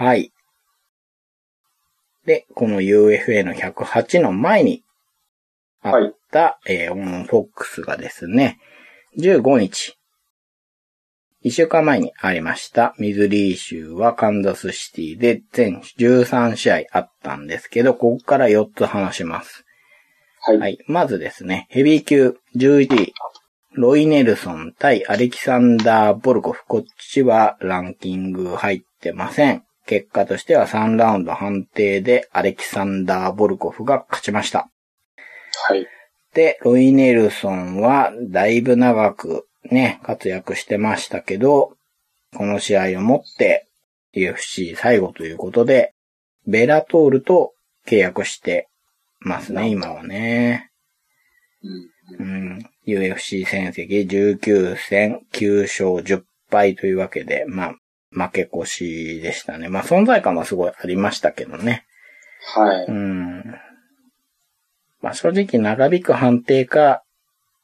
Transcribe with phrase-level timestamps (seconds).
[0.00, 0.32] はい。
[2.24, 4.82] で、この UFA の108の前に
[5.82, 8.58] あった、えーオンフォックスがですね、
[9.18, 9.98] 15日、
[11.44, 19.66] 1週間前にありました、ミズリー州はカンザスシティで全13試合あったんですけど、ここから4つ話します。
[20.40, 20.58] はい。
[20.58, 20.78] はい。
[20.86, 23.12] まずですね、ヘビー級11位、
[23.74, 26.64] ロイ・ネルソン対アレキサンダー・ボルコフ。
[26.66, 29.64] こっちはランキング入ってません。
[29.90, 34.70] 結果としては3ラウンド判定でアレキサンダー・ボルコフが勝ちました。
[35.68, 35.84] はい。
[36.32, 41.72] で、ロイ・ネルソンはだいぶ長くね、活躍してましたけど、
[42.36, 43.66] この試合をもって
[44.14, 45.92] UFC 最後ということで、
[46.46, 48.68] ベラトールと契約して
[49.18, 50.70] ますね、今はね。
[51.64, 51.90] うん。
[52.16, 57.74] うん、UFC 戦績19戦9勝10敗というわけで、まあ、
[58.10, 59.68] 負け越しでしたね。
[59.68, 61.86] まあ、存在感はすごいありましたけどね。
[62.54, 62.86] はい。
[62.86, 63.44] うん。
[65.00, 67.02] まあ、正直長引く判定か、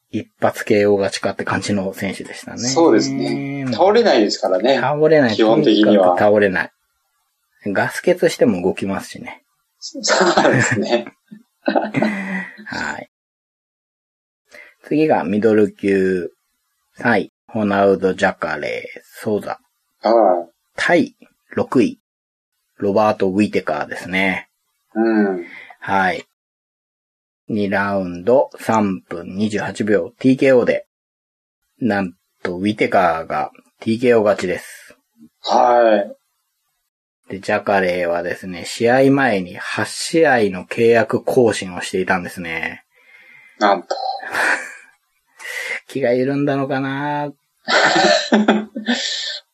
[0.09, 2.59] 一発 KO 勝ちかって感じの選手でしたね。
[2.59, 3.65] そうですね。
[3.71, 4.77] 倒れないですからね。
[4.77, 5.35] 倒れない。
[5.35, 6.71] 基本的には倒れない。
[7.65, 9.43] ガス欠しても動きますしね。
[9.79, 11.13] そうですね。
[12.65, 13.09] はい。
[14.83, 16.31] 次がミドル級
[16.99, 19.59] 3位、ホナウド・ジャカレー・ソーザ。
[20.03, 20.13] ああ。
[20.75, 21.15] 対
[21.55, 21.99] 6位、
[22.77, 24.49] ロバート・ウィテカーですね。
[24.93, 25.45] うん。
[25.79, 26.25] はい。
[27.49, 30.87] 2ラウンド3分28秒 TKO で、
[31.79, 34.97] なんとウィテカーが TKO 勝ちです。
[35.41, 36.17] はい。
[37.29, 42.83] で、ジャカレーはですね、試合前に8試合の契約更新をしていたんですね。
[43.59, 43.95] なんと。
[45.87, 47.31] 気が緩んだのかな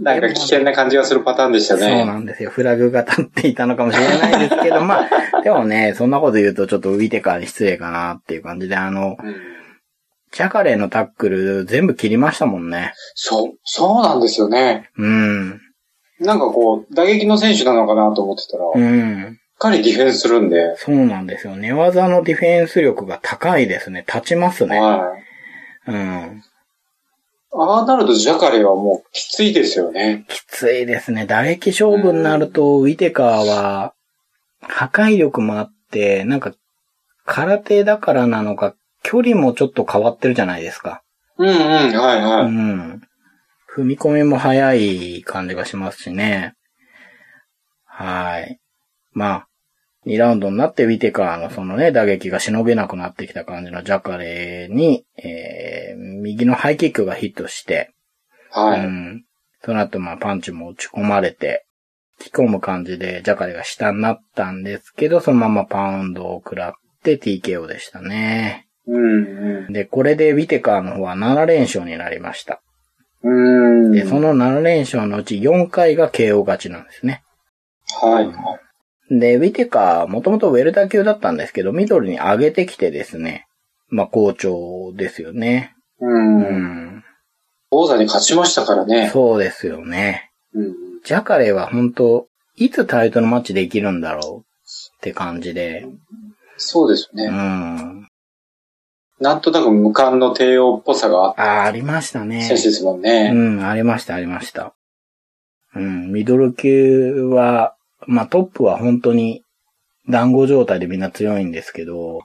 [0.00, 2.04] なんか危険な感じがするパターンでしたそうね。
[2.04, 2.50] なんですよ。
[2.50, 9.34] フラグが立っていたのかもしれないですけど、 まあ、でもね、そんなこと言うとちょっとウィテカーに失礼かなっていう感じで、あの、うん
[10.32, 12.92] ジャカレーのタックル全部切りましたもんね。
[13.14, 14.90] そう、そうなんですよね。
[14.98, 15.60] うん。
[16.20, 19.22] なんかこう、打撃の選手なのかなと思ってたら、しうん。
[19.32, 21.56] っかりディフェンスするんで、そうなんですよ。
[21.56, 24.04] 寝技のディフェンス力が高いですね。
[24.06, 24.78] 立ちますね。
[24.78, 25.16] は
[25.88, 25.90] い。
[25.92, 26.42] うん。
[27.52, 30.26] ああなるとジャカレーはもうきついですよね。
[30.28, 31.26] きついですね。
[31.26, 33.94] 打撃勝負になると、ウィテカーは、
[34.60, 36.52] 破壊力もあって、なんか、
[37.24, 41.02] 空手だからなのか、距離もちょっと変わってるじゃないですか。
[41.38, 42.52] うんうん、はいはうい。
[42.52, 43.02] ん。
[43.74, 46.54] 踏み込みも早い感じがしますしね。
[47.84, 48.58] はい。
[49.12, 49.48] まあ、
[50.06, 57.92] 2ラウンドになってウィテカーのそのね、打撃がしのげなくなってきた感じのジャカレーに、えー、右のハイキックがヒットして、
[58.50, 58.80] はい。
[58.80, 59.24] うん。
[59.64, 61.66] その後、まあ、パンチも打ち込まれて、
[62.20, 68.68] 引き込む感じで、ジャカレが下になったんですけど、そのままパウンドを食らって TKO でしたね。
[68.86, 72.62] うんで、これでウィテカーの方は7連勝になりました。
[73.22, 73.86] うん。
[73.86, 73.92] うん。
[73.92, 77.22] で、その7連勝のうち4回が KO 勝ちなんですね。
[78.00, 78.26] はい。
[79.10, 83.46] で、ウィテカー、もともとウェルター級だったんですけど、ミドルに上げてきてですね、
[83.88, 85.74] まあ、好調ですよね。
[86.00, 86.06] う。
[86.06, 87.04] うんん。
[87.70, 89.10] 王座に勝ちましたからね。
[89.12, 90.30] そうですよね。
[90.54, 90.74] うん。
[91.04, 95.84] ジャカレーは本当いつタイトルマッチできるんだろうって感じで。
[95.84, 95.98] う
[96.56, 97.28] そうですね。
[97.28, 98.08] ん。
[99.20, 102.42] なんとなく無冠の帝王っぽさがあっああ、ありましたたね。
[102.42, 103.30] 選手ですもんね。
[103.32, 104.74] うん、ありました、ありました。
[105.74, 107.75] うん、ミドル級は、
[108.06, 109.42] まあトップは本当に
[110.08, 112.20] 団子状態でみんな強いんですけど、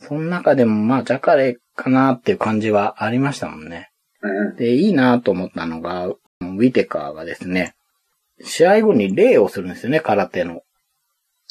[0.00, 3.90] その中でもまあジャカレーかなっていう感じはありましたもんね。
[4.22, 4.56] うん。
[4.56, 7.74] で、いいなと思ったのが、ウィテカーがですね、
[8.42, 10.62] 試合後に礼をするんですよね、空手の。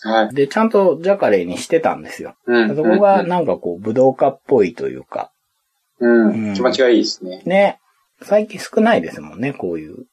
[0.02, 0.36] はい。
[0.36, 2.36] で、ちゃんとジャカレーにしてたんですよ。
[2.46, 2.76] うん。
[2.76, 5.32] そこがなんかこう武道家っぽいというか、
[6.00, 6.50] うん。
[6.50, 7.42] うん気持ちがいいですね。
[7.46, 7.80] ね、
[8.22, 10.06] 最近少ないですもんね、こういう。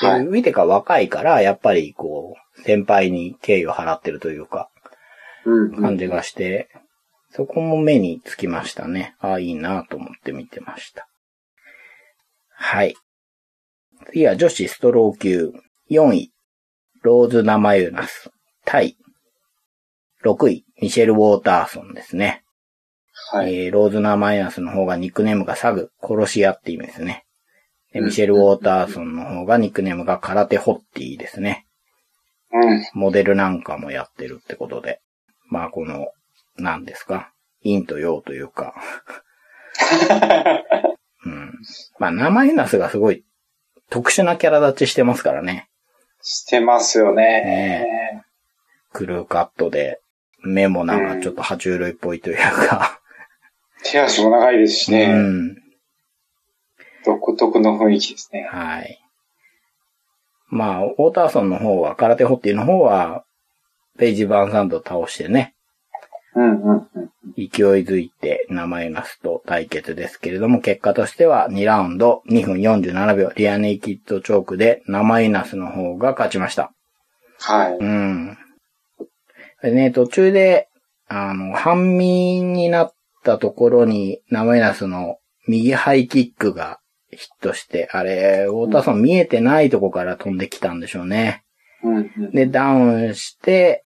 [0.00, 0.20] ではい。
[0.22, 4.70] ウィテカ若いから、やっぱりこう、先輩に敬意を払ってるというか、
[5.44, 5.80] うん。
[5.80, 6.68] 感じがして、
[7.30, 9.14] そこも目につきましたね。
[9.18, 11.08] ああ、いいなと思って見てました。
[12.50, 12.94] はい。
[14.12, 15.52] 次は女子ストロー級
[15.90, 16.32] 4位、
[17.02, 18.30] ローズ・ナマユナス、
[18.64, 18.96] 対
[20.24, 22.44] 6位、ミシェル・ウォーターソンですね。
[23.30, 23.54] はい。
[23.54, 27.23] えーローズナーマイナスの方がニックネームがサグ、殺し屋って意味ですね。
[27.94, 31.66] でミシェル・ウォーターソンの方がニックネームが空手ホッティですね。
[32.52, 32.84] うん。
[32.92, 35.00] モデルなんかもやってるってことで。
[35.48, 36.08] まあこの、
[36.56, 37.30] 何ですか？
[37.62, 38.74] 陰と陽というか。
[41.24, 41.52] うん。
[41.98, 43.24] まあ、ナマイナスがすごい
[43.90, 45.68] 特殊なキャラ立ちしてますからね。
[46.22, 47.22] してますよね。
[47.22, 48.24] ね
[48.92, 50.00] クルーカットで、
[50.42, 53.00] 目もなんかちょっと爬虫類っぽいというか、
[53.82, 55.06] 手足も長いですしうね。
[55.08, 55.56] ん。
[57.04, 58.48] 独特の雰囲気ですね。
[58.50, 59.00] はい。
[60.48, 63.24] まあ、ウォーターソンの方は、空手ホッティの方は、
[63.98, 65.54] ページ・バーンサンドを倒してね、
[66.34, 67.10] うんうんうん。
[67.36, 67.46] 勢い
[67.84, 76.72] づいて名前なすと対決ですけれども、結果としては2ラウンド2分47秒、リアネイキッドチョークで名前なすの方が勝ちました。
[77.40, 77.76] はい。
[77.78, 78.38] うん。
[79.62, 80.68] でね、途中で、
[81.08, 86.80] あの、半身になったところに、ナマイナスの右ハイキックが
[87.14, 91.42] ヒットして、あれ、ウォーターソン見えてないとこから飛んできたんでしょうね。
[92.32, 93.84] で、ダウンして、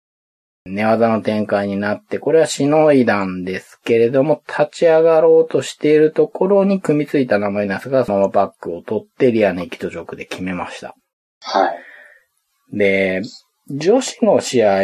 [0.67, 10.94] 寝技の展開になって、これはしのいだんですけれども、立ち上がろうとしているところに組みついたナマイナスがそのバックを取ってリアネイキッドジョークで決めました。
[11.41, 11.71] は
[12.73, 12.76] い。
[12.76, 13.21] で、
[13.69, 14.81] 女子の試合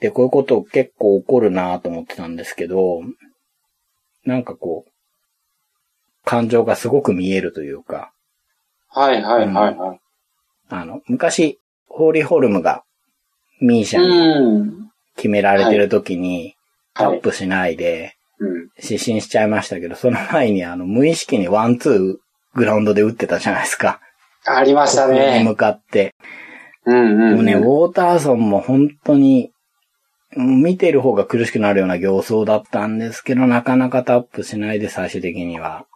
[0.00, 3.00] でこういうこと結構起こるなと思ってたんですけど、
[4.26, 4.90] なんかこう、
[6.30, 8.12] 感情がすごく見えるというか、
[8.88, 10.00] はいはいはいはい。
[10.68, 12.84] あの、昔、ホーリーホルムが
[13.60, 14.90] ミーシャにうん。
[15.16, 16.54] 決められてる時に、
[16.94, 17.18] タはい。
[17.18, 18.68] ップしないでうん。
[18.78, 22.16] 失神しちゃいましたけど、その前にあの、無意識にワンツー
[22.56, 24.00] グラウンドで打ってたじゃないですか。
[24.46, 25.42] ありましたここにね。
[25.44, 26.14] 向かって。
[26.86, 27.30] うんうん。
[27.30, 29.50] でもね、ウうんォーターソンも本当に、
[30.36, 35.86] うん見てる方が苦しくなるような形相だったんですけど、なかなかタップしないで最終的には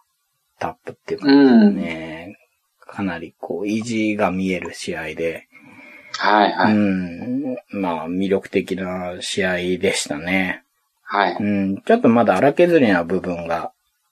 [0.59, 2.37] タップっていうかね、
[2.79, 6.73] かなりこう、意地が見える試合で、うはいはい。
[6.73, 10.63] ん、まあ魅力的な試合でしたね。
[11.03, 11.37] はい。
[11.39, 13.71] うん、ちょっとまだ荒削りな部分が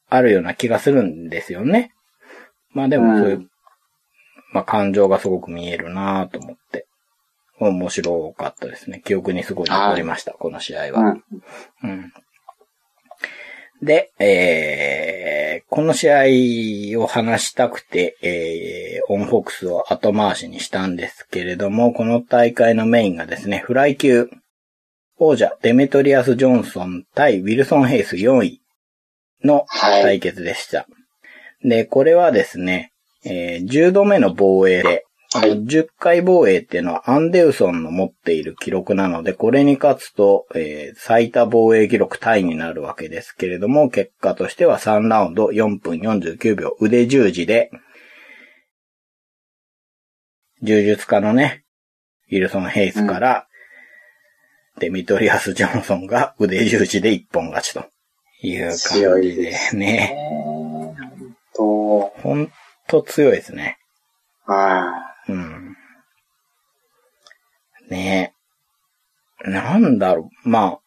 [0.10, 1.94] あるような気がするんですよね。
[2.72, 3.50] まあでもそういう、うん
[4.54, 6.86] まあ感情がすごく見えるなと思って。
[7.60, 9.02] 面白かったですね。
[9.04, 11.00] 記憶にすごい残りました、この試合は。
[11.02, 11.24] うん。
[11.84, 12.14] うん。
[13.84, 24.30] で、えー、この試合を話したくて、えー、オンフォックスを後回しにしたんですけれども、この大会のメインがですね、フライ級、
[25.18, 28.62] 王者デミトリアス・ジョンソン対ウィルソン・ヘイス4位
[29.44, 30.88] のはい対決でした。
[31.62, 32.94] で、これはですね、
[33.26, 47.72] えー10度目の防衛で、はいあの10回防衛っていうのはアンデウソンの持っている記録なので、これに勝つと、えー最多防衛記録タイになるわけですけれども、結果としては3ラウンド4分49秒腕十字で、
[50.62, 51.66] 柔術家のね、
[52.32, 53.48] ウィルソン・ヘイスから、
[54.80, 57.86] デミトリアス・ジョンソンが腕十字で一本勝ちと
[58.42, 60.16] いう感じでですね。
[61.56, 62.52] と、ほん
[62.88, 63.78] と強いですね。
[64.46, 65.76] はうん。
[67.90, 68.34] ね
[69.46, 69.50] え。
[69.50, 70.50] なんだろう。
[70.50, 70.80] まあ。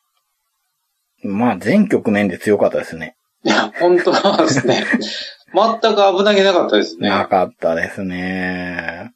[1.23, 3.17] まあ、全局面で強かったですね。
[3.45, 3.49] い。
[3.49, 4.85] いや、本当なんですね。
[5.55, 7.09] 全く危なげなかったですね。
[7.09, 9.13] なかったですね。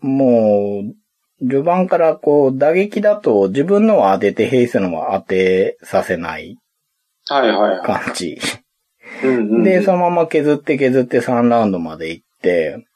[0.00, 0.94] もう、
[1.40, 6.56] 序盤からこう、打撃だと自分のを当ててヘイスのは当てさせない
[7.28, 7.80] はいはいはい。
[7.86, 8.38] 感じ。
[9.64, 12.87] で、そのまま削って削って3ラウンドまで行って、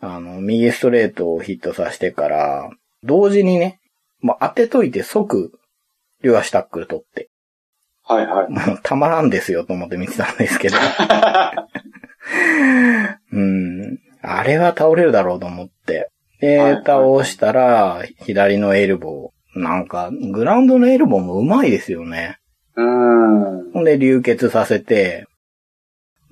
[0.00, 2.70] あの、右ストレートをヒットさせてから、
[3.02, 3.80] 同時にね、
[4.20, 5.58] もう当てといて即、
[6.22, 7.30] 両足タックル取って、
[8.04, 8.50] はいはい。
[8.50, 10.76] もうたまらんですよと思って見てたんですけど、
[13.32, 19.58] うん、あれは倒れるだろうと思って、で、はいはい倒したら、左のエルボー。
[19.58, 22.38] なんか、グラウンドのエルボーも上手いですよね。
[22.76, 23.72] うーん。
[23.72, 25.26] ほんで流血させて、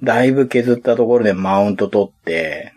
[0.02, 2.73] だいぶ削ったところでマウント取って、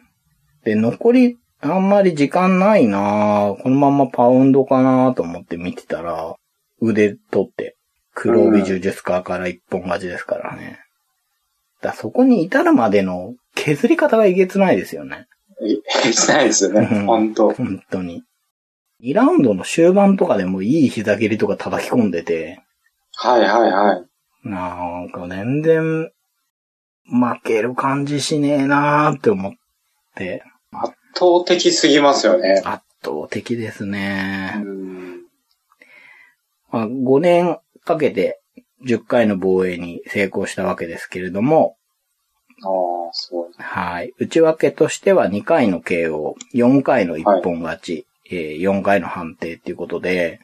[0.68, 6.36] で、残りあんまり時間ないなぁこのままパウンドかなと思って見てたら、
[6.82, 7.78] 腕取って、
[8.14, 10.80] 黒帯柔術家から一本勝ちですからね。
[11.82, 15.28] だそこに至るまでの削り方がえげつないですよね。
[15.62, 17.06] いしないですよねうん。
[17.06, 18.24] 本当本当に。
[19.04, 22.60] 2ラウンドの終盤とかでもいい膝蹴りとか叩き込んでて、
[23.14, 24.06] はいはいはい。
[24.44, 26.12] なんか全然
[27.06, 29.54] 負ける感じしねえなーって思っ
[30.16, 30.44] て、
[30.84, 32.62] 圧倒的すぎますよね。
[32.66, 34.54] 圧倒的ですうね。
[34.58, 35.22] ん。
[36.72, 38.42] まあ、5年かけて
[38.86, 41.78] 10回の防衛に成功したわけですけれども、
[42.64, 42.70] あ
[43.10, 43.50] あ、すごい。
[43.58, 44.14] はい。
[44.20, 50.42] 内訳としては2回の KO、4回の一本勝ち、えー4回の判定っていうことで、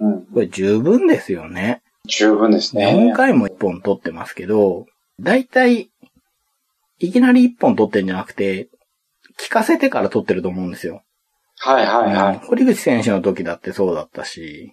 [0.00, 0.26] うん。
[0.26, 1.82] これ十分ですよね。
[2.08, 3.12] 十分ですね。
[3.12, 4.86] 4回も1本取ってますけど、
[5.20, 5.90] だいたい、
[6.98, 8.68] いきなり1本取ってんじゃなくて、
[9.38, 11.02] 聞かせてから取ってると思うんですよ。
[11.58, 12.38] はいはいはい。
[12.38, 14.72] 堀口選手の時だってそうだったし、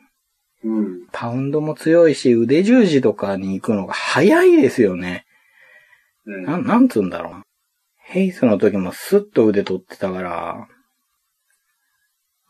[0.63, 1.08] うん。
[1.12, 5.25] パウンドも強いし、腕十字とかに行くのが早いですよね。
[6.25, 7.44] うんなん、なんつうんだろう。
[7.98, 10.68] ヘイスの時もスッと腕取ってたから、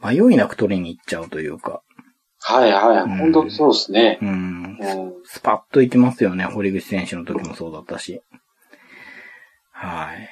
[0.01, 1.81] 迷いなく取りに行っちゃうというか、
[2.41, 3.03] はいはい。
[3.03, 4.17] うん本当そうですね。
[4.21, 5.13] うん、うん。
[5.25, 8.21] スパッと行きますよね、堀口選手の時もそうだったし。
[9.71, 10.29] はい。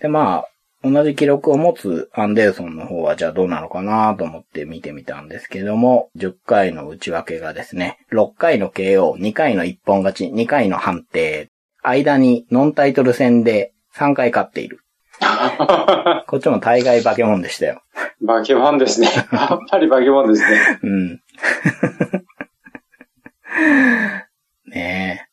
[0.00, 0.51] で、まあ、
[0.84, 11.50] 同じ記録を持つアンデルソンの方はじゃあどうなのかなと思って見てみたんですけども、10回の内訳がですね、6回の KO、2回の一本勝ち、2回の判定、
[11.82, 14.80] 間にノンタイトル戦で3回勝っている。
[16.26, 17.82] こっちも大概化け物でしたよ。
[18.20, 19.08] バケモンですね。
[19.32, 20.80] やっぱりバケモンですね。
[20.82, 21.20] うん。
[24.66, 25.28] ねえ。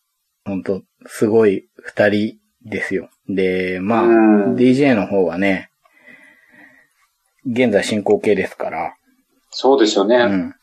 [0.45, 3.09] ほんと、すごい二人ですよ。
[3.29, 5.69] で、まあ、うん DJ の方はね、
[7.45, 8.95] 現在進行形ですから、
[9.51, 10.17] そうですよね。
[10.17, 10.55] うん。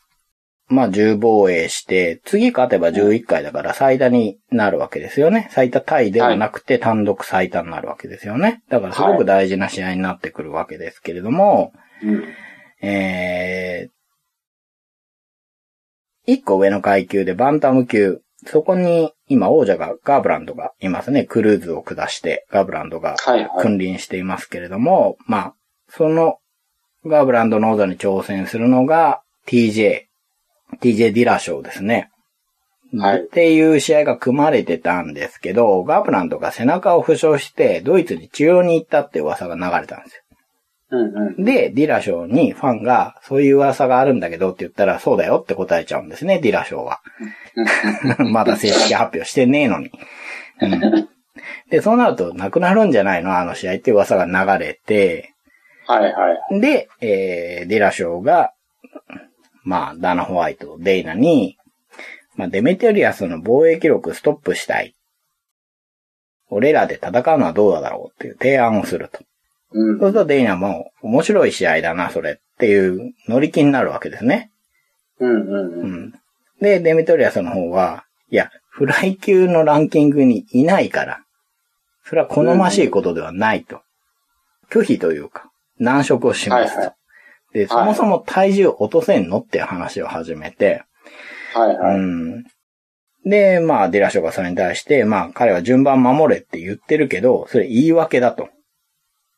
[0.69, 5.47] まあ、10防衛して、次勝てば11回だから最多になるわけですよね。
[5.51, 8.61] 最多タイではなくて単独最多になるわけですよね。
[8.69, 11.71] だからすごく大事な試合になってくるわけですけれども、
[12.03, 12.23] うん。
[12.85, 18.21] えー、一個上の階級でバンタム級。
[18.47, 21.25] そこに今王者がガーブランドがいますね。
[21.25, 23.49] クルーズを下してガーブランドがはいはい。
[23.61, 25.53] 君臨していますけれども、まあ、
[25.89, 26.37] その
[27.05, 30.03] ガーブランドの王座に挑戦するのが TJ、
[30.81, 32.09] TJ ディラショーですね。
[32.97, 40.21] はいっていう試合が組まれてたんですけど、ガーブランドが背中を負傷してドイツに治療に行ったって噂が流れたんですよ。
[40.89, 41.43] うんうん。
[41.43, 47.01] で、ディラショーにファンが、そういう噂があるんだけどって言ったら、そうだよって答えちゃうんですね、ディラショーは。
[48.31, 49.91] まだ正式発表してねえのに。
[50.61, 51.09] うん
[51.69, 53.37] で、そうなると、なくなるんじゃないの？
[53.37, 55.33] あの試合って噂が流れて、
[55.85, 56.59] はいはい。
[56.59, 58.51] で、えー、ディラショーが、
[59.63, 61.57] まあ、ダナ・ホワイト、デイナに、
[62.35, 64.95] まあ、デメテリアスの防衛記録ストップしたい。
[66.49, 69.19] 俺らで戦うのはどうだろうっていう提案をすると。
[69.71, 69.99] うん。
[69.99, 74.51] そうするとデイナも面白い試合だな、それっていう乗り気になるわけですね。
[75.19, 75.91] うんうんううん。
[76.07, 76.13] ん。
[76.61, 81.23] で、デメトリアスの方は、いや、フライ級のランキングにいないから、
[82.05, 83.81] それは好ましいことではないと。
[84.69, 86.77] 拒否というか、難色を示すと。
[86.77, 86.97] はいはい
[87.53, 90.83] で、そもそも体重落とせんのって話を始めて、
[91.53, 91.95] はいはい。
[91.95, 92.43] うん。
[93.25, 98.49] で、まあ、デラショがそれに対して、まあ、彼は順番守れって言ってるけど、それ言い訳だと。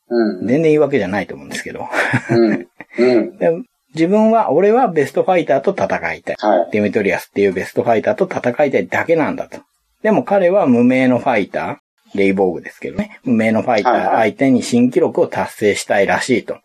[0.10, 0.48] うん。
[0.48, 1.88] 全然言い訳じゃないと思うんですけど。
[2.30, 2.68] うん。
[2.98, 3.38] うん。
[3.40, 3.52] で
[3.96, 6.36] 自分は、俺はベストファイターと戦いたい。
[6.38, 6.72] はい。
[6.72, 9.62] デメトリアスっていうベストファイターと戦いたいだけなんだと。
[10.04, 13.20] でも彼は無名のファイター、レイボーグですけどね。
[13.24, 16.56] 無名のファイターはいはい相手に新記録を達成したいらしいと。
[16.56, 16.60] フ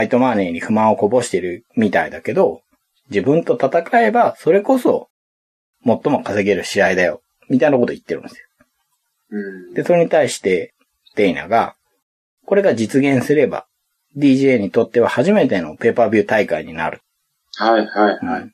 [0.00, 2.62] ァイトマネーに不満をこぼしてるみたいだけど、
[3.10, 5.08] 自分と戦えば、それこそ、
[5.84, 7.20] 最も稼げる試合だよ。
[7.48, 8.46] みたいなこと言ってるんですよ。
[9.30, 9.74] うん。
[9.74, 10.74] で、それに対して、
[11.14, 11.74] デイナが、
[12.48, 13.66] これが実現すれば、
[14.16, 17.02] DJ にとっては初めてのペーパービュー大会になる。
[17.58, 18.50] はいはいはい。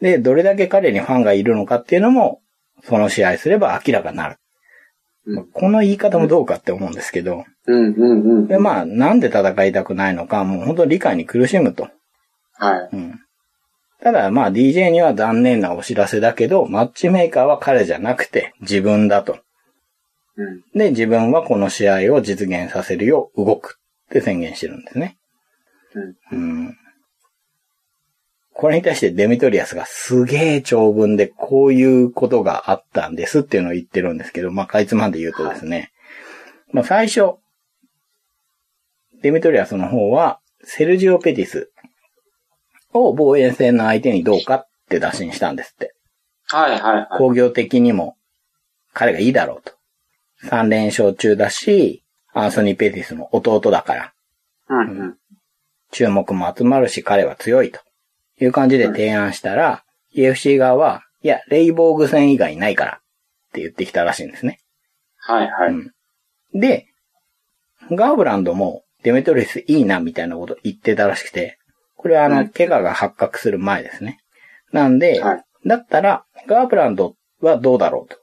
[0.00, 2.40] で、どれだけ彼にファンがいるのかっていうのも、
[2.84, 4.36] その試合すれば明らかになる。
[5.26, 8.46] うんまあこの言い方もどうかって思うんですけど、うんうんうん。
[8.46, 11.90] で、まあ、なんで戦いたくないのか、もう本当に理解に苦しむと。
[12.54, 12.88] はい。
[12.94, 13.20] うん。
[14.00, 19.40] ただ、まあ、DJ には残念なお知らせだけど、マッチメーカーは彼じゃなくて自分だと。
[20.38, 20.62] うん。
[20.72, 25.18] で、自分はこの試合を実現させるよう動くって宣言してるんですね。
[26.32, 26.76] うん。
[28.52, 35.92] これに対してデミトリアスがすげえ長文でこういうことがあったんですっていうのを言ってるんですけど、まあ、かいつまんで言うとですね。
[36.72, 37.34] まあ、最初、
[39.22, 41.70] デミトリアスの方は、セルジオ・ペティス
[42.92, 45.94] を防衛戦の相手にどうかって打診したんですって。
[46.46, 47.06] はいはいはい。
[47.16, 48.16] 工業的にも
[48.92, 49.77] 彼がいいだろうと。
[50.44, 54.12] 3連勝中だし、アンソニー・ペティスの弟だから、
[54.68, 55.16] うんうん。
[55.90, 57.80] 注目も集まるし彼は強いと
[58.40, 63.00] いう感じで提案したら、UFC 側は、いや、レイボーグ戦以外ないからっ
[63.52, 64.60] て言ってきたらしいんですね。
[65.16, 65.72] はいはい。
[65.72, 65.92] うん
[66.54, 66.86] で、
[67.90, 71.58] ガーブランドもデメトリスいいなみたいなこと言ってたらしくて、
[71.96, 74.20] これはあの、うん怪我が発覚する前ですね。
[74.72, 78.16] なんで、はいだったら、ガーブランドはどうだろうと。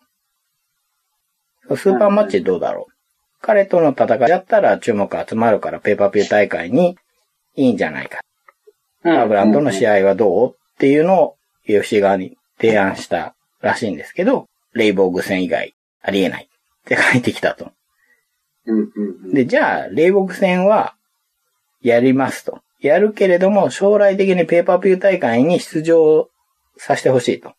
[1.69, 2.93] スーパーマッチどうだろう？
[3.41, 6.97] 彼との戦いだったら注目集まるからペーパーピュー大会に
[7.55, 8.19] いいんじゃないか。
[9.03, 9.95] ガーブランドの試合。
[9.95, 10.49] 合はどう？
[10.51, 11.35] っていうのを
[11.67, 16.47] UFC 側に提案したらしいんですけど、レイボーグ戦以外ありえないっ
[16.85, 17.71] て書いてきたと。
[19.31, 20.95] で、じゃあ、霊木戦は、
[21.81, 22.61] やりますと。
[22.79, 26.29] やるけれども、将来的にペーパービュー大会に出場
[26.77, 27.53] させてほしいと。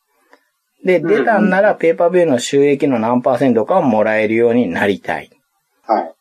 [0.87, 5.31] で、出たんならペーパービューの収益の何パーセントかをもらえるようになりたい。
[5.85, 6.05] はい。
[6.05, 6.13] っ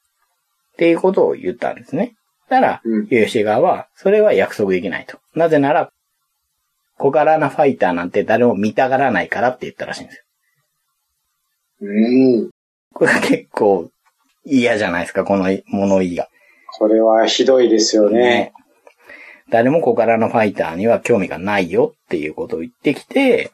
[0.77, 2.15] ていうことを言ったんですね。
[2.49, 5.19] たら、うん UFC 側は、それは約束できないと。
[5.35, 5.91] なぜなら、
[6.97, 10.23] 小柄なファイターなんて誰も見たがらないからって言ったらしいんですよ。
[11.81, 12.49] うん。
[12.91, 13.91] これが結構
[14.45, 16.27] 嫌じゃないですか、この物言いが。
[16.79, 18.51] これはひどいですよね。
[19.51, 23.51] 誰も小柄なファイターには興味がないよっていうことを言ってきて、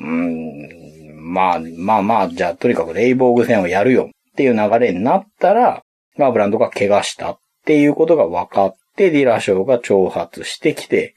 [0.00, 5.82] うーん、まあ、まあまあ、じゃあとにかくレイボーグ戦をやるよっていう流れになったら、
[6.18, 11.14] ガーブランドが怪我したっていうことが分かって、ディラショーが挑発してきて、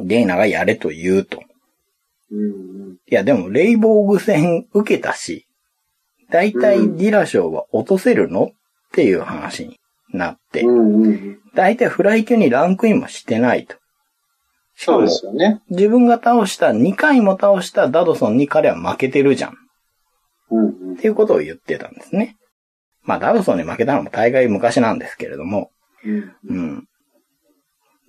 [0.00, 1.42] デイナがやれと言うと。
[2.30, 2.42] うんう
[2.92, 2.92] ん。
[3.08, 5.46] いや、でも、レイボーグ戦受けたし、
[6.30, 8.48] だいたいディラショーは落とせるのっ
[8.92, 9.78] ていう話に
[10.12, 10.64] なって。
[11.54, 13.76] だいたいフライ級にランクインもしてないと。
[14.76, 15.62] しかそうもで、すよね。
[15.70, 19.50] 自分が倒した、2回も倒したダドソンに彼は負けてるじゃん。
[19.50, 19.54] っ
[20.50, 20.96] うんうん。
[20.96, 22.36] ていうことを言ってたんですね。
[23.02, 25.70] まあ、ダドソンに負けたのも大概昔なんですけれども、
[26.04, 26.84] うんうん。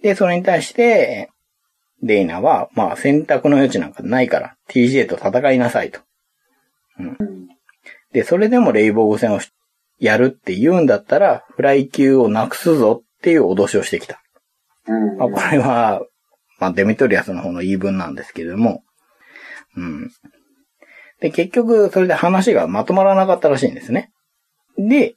[0.03, 1.29] で、それに対して、
[2.03, 6.01] デイナは、まあ、選択の余地なんかないから、TJ と戦いなさいと。
[6.99, 7.17] うん
[8.13, 9.51] で、それでもレイボーグ戦をし
[9.99, 14.21] やるって言うんだったら、フライ級をなくすぞっていう脅しをしてきた。
[14.87, 16.01] うんまあ、これは、
[16.59, 18.83] まあ、デメトリアスの方の言い分なんですけれども、
[19.75, 20.11] うん。
[21.19, 24.11] で、結局、それで話がまとまらなかったらしいんですね。
[24.77, 25.15] で、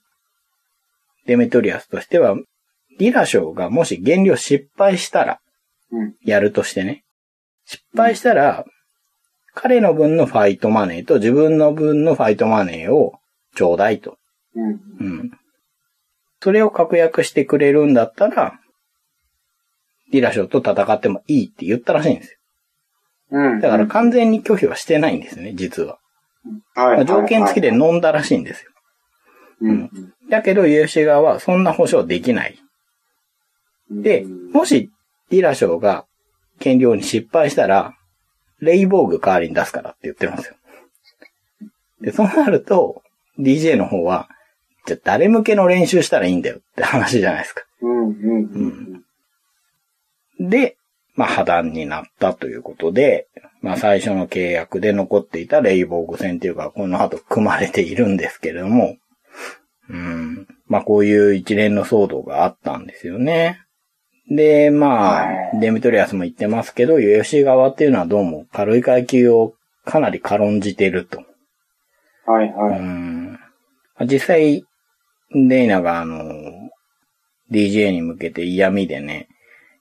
[1.26, 2.36] デメトリアスとしては、
[2.98, 5.40] ディラショーがもし減量失敗したら、
[5.92, 7.04] うんやるとしてね。
[7.64, 8.64] 失敗したら、
[9.54, 13.14] 彼の分のファイトマネーと自分の分のファイトマネーを
[13.56, 14.16] ちょうだいと。
[14.54, 15.30] うんうん。
[16.40, 18.59] それを確約してくれるんだったら、
[20.10, 22.38] ディラショーと戦ってもいいって言ったらしいんですよ。
[23.32, 23.60] うん。
[23.60, 25.98] だから完全に拒否はしてないんですね、実は。
[26.74, 28.70] はいまあ条件付きで飲んだらしいんですよ。
[29.62, 29.90] うん
[30.30, 32.58] だけど UFC 側はそんな保証できない。
[33.90, 34.88] うんで、もし
[35.30, 36.06] ディラショーが
[36.60, 37.94] 減量に失敗したら、
[38.60, 40.54] レイボーグ代わりに出すからって言ってるんですよ。
[42.00, 43.02] で、そうなると、
[43.38, 44.28] DJ の方は、
[44.86, 47.64] じゃあ誰向けの練習したらいいんだよって話じゃないですか。
[47.82, 49.04] うんうんうん
[50.48, 50.76] で、
[51.14, 53.28] まあ破談になったということで、
[53.60, 58.96] まあ最初の契約で残っていたレイボーグ戦というか、この後組まれているんですけれども、
[59.88, 60.46] うん。
[60.66, 63.60] まあこういう一連の騒動があったんですよね。
[64.30, 65.28] で、まあ、
[65.60, 71.24] デミトリアスも言ってますけど、UFC 側っていうのはどうも軽い階級をかなり軽んじてると。
[72.26, 72.78] はいはい。
[72.78, 73.38] うん
[74.06, 74.64] 実際、
[75.32, 76.24] デイナがあの、
[77.50, 79.28] DJ に向けて嫌味でね、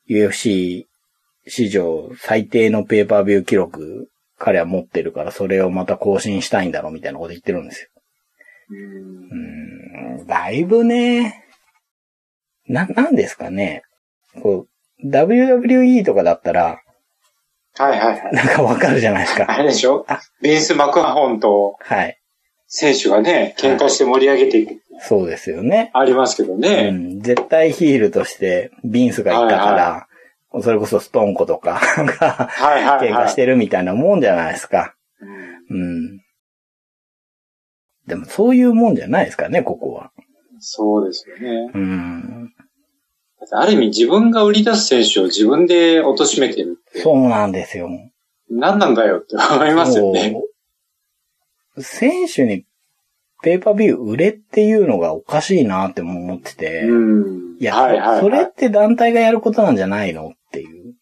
[0.09, 0.85] UFC
[1.47, 7.89] 史上最低のペーパービュー記録、彼は持ってるからそれをまた更新したいんだろうみたいなこと言ってるんですよ。
[8.71, 11.45] うんうん、だいぶね、
[12.67, 13.83] な、なんですかね。
[14.41, 14.67] こ
[15.03, 16.81] う、WWE とかだったら、
[17.77, 18.33] はいはいはい。
[18.33, 19.57] なんかわかるじゃないですあか。
[19.57, 20.05] れでしょ？
[20.07, 22.18] あビンス・マクマホンとはい。
[22.69, 24.81] 選手がね、喧嘩して盛り上げていく。
[25.01, 25.89] そうですよね。
[25.93, 26.91] ありますけどうね。
[26.91, 29.71] ん、絶対ヒールとしてビンスがいたか
[30.51, 33.09] ら、それこそストーンコとか がはいはいはい。
[33.09, 34.95] 喧嘩してるみたいなもんじゃないですか。
[35.69, 35.83] うんう
[36.15, 36.21] ん。
[38.07, 40.11] でもそういうもんじゃないですかね、ここは。
[40.59, 41.71] そうですよね。
[41.73, 42.53] うん。
[43.51, 47.89] ある意味自分が売り出す選手を自分で貶めてるそうなんですよ。
[48.49, 50.35] 何なんだよって思いますよね。
[51.81, 52.65] 選手に
[53.41, 56.83] ペーパービュー売れっていうのがおかしいなって思ってて。
[56.83, 57.57] うん。
[57.59, 58.19] いや、はいはい、はい。
[58.21, 60.93] それって団体がやることなんじゃないのっていう。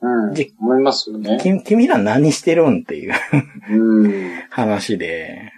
[0.00, 0.54] うんじ。
[0.60, 1.38] 思いますよね。
[1.40, 3.12] き君ら何してるんっていう
[3.70, 4.34] うん。
[4.50, 5.52] 話で。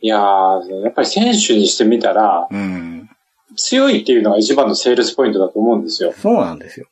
[0.00, 3.10] いやー、やっぱり選手にしてみたら、うん。
[3.56, 6.12] 強いっていうのが一番のセールスポイントだと思うんですよ。
[6.12, 6.86] そうなんですよ。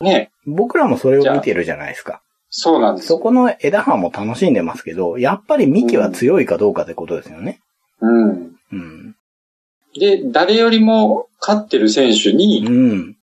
[0.00, 0.32] ね。
[0.46, 2.22] 僕らもそれを見てるじゃないですか。
[2.54, 3.16] そうなんですよ。
[3.16, 7.60] そこの枝葉も楽しんでますけど、やっぱりミキは強いかどうかってことですよね。
[8.00, 8.52] うん。
[8.72, 9.16] うん。
[9.98, 13.16] で、誰よりも勝ってる選手に、うん。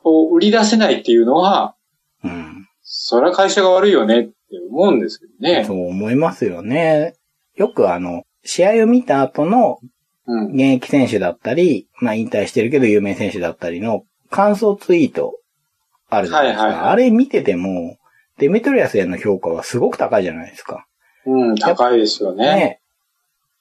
[0.00, 1.74] こう売り出せないっていうのは、
[2.22, 2.68] うん。
[2.82, 4.32] それは会社が悪いよねって
[4.70, 5.64] 思うんですけどね。
[5.64, 7.14] そう思いますよね。
[7.56, 9.80] よくあの、試合を見た後の
[10.28, 10.46] うん。
[10.52, 15.34] 現役選手だったり、まあ引退してるけど有名選手だったりの感想ツイート
[16.08, 16.64] あるじゃないですか。
[16.64, 17.96] はいはいはいあれ見てても、
[18.38, 20.86] デメトリアスへの評価はすごく高いじゃないですか。
[21.26, 22.44] うん、高いですよね。
[22.44, 22.80] ね。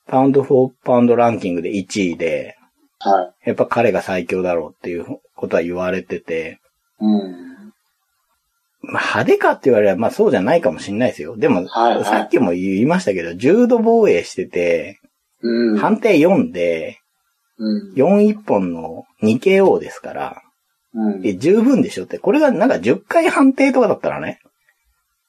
[0.08, 2.56] パウンドフォーパウンドランキングで1位で、
[3.00, 5.06] はやっぱ彼が最強だろうっていう
[5.36, 6.60] ことは言われてて、
[7.00, 7.48] うん。
[8.82, 11.36] まあ派手かって言われれば、まあそうじゃないかもしれないですよ。
[11.38, 15.00] でも、はいはいさっきも言いましたけど、重度防衛してて、
[15.42, 15.78] うん。
[15.78, 17.00] 判定4で、
[17.58, 17.94] うん。
[17.94, 20.42] 4一本の 2KO ですから、
[20.94, 21.26] うん。
[21.26, 24.40] え、十分でしょって、これがなんか10回判定とかだったらね、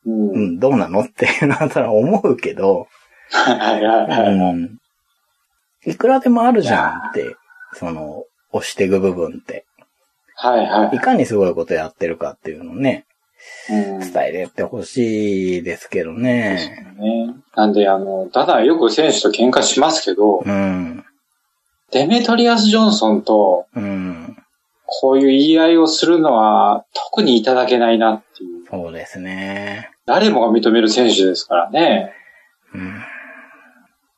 [0.07, 0.11] う。
[0.11, 2.89] うんん、どうなのって いうのはたら思うけど、
[3.31, 4.35] はいはいはい。
[4.35, 4.79] うん。
[5.85, 7.37] いくらでもあるじゃんって、
[7.75, 9.65] その、押していく部分って。
[10.41, 13.07] はいはいいかにすごいことやってるかっていうのをね、
[13.69, 13.99] うん。
[14.01, 16.95] 伝えてってほしいですけどね。
[16.99, 17.35] ね。
[17.55, 21.05] なんで、あの、ただよく選手と喧嘩しますけど、うん。
[21.91, 24.38] デメトリアス・ジョンソンとうん。
[24.91, 28.67] こういう言い合いをするのは特にいただけないなっていう。
[28.71, 29.91] そうですね。
[30.07, 32.15] 誰もが認める選手ですからね。
[32.75, 32.95] うん。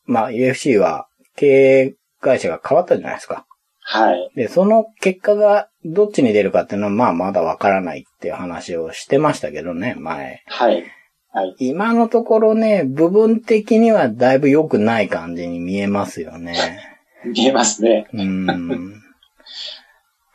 [0.07, 3.47] まあ、UFC は経営会社が変わったじゃないですか。
[3.81, 4.31] はい。
[4.37, 10.45] で、その結果がどっちに出るかっていうのは、まあ、まだわからないっていう話をしてましたけどね、前。
[10.47, 10.85] はい。
[11.33, 11.57] はい。
[11.59, 16.55] 今のところね、部分的にはだいぶ良くない感じに見えますよね。
[17.27, 18.07] 見えますね。
[18.13, 19.00] うん。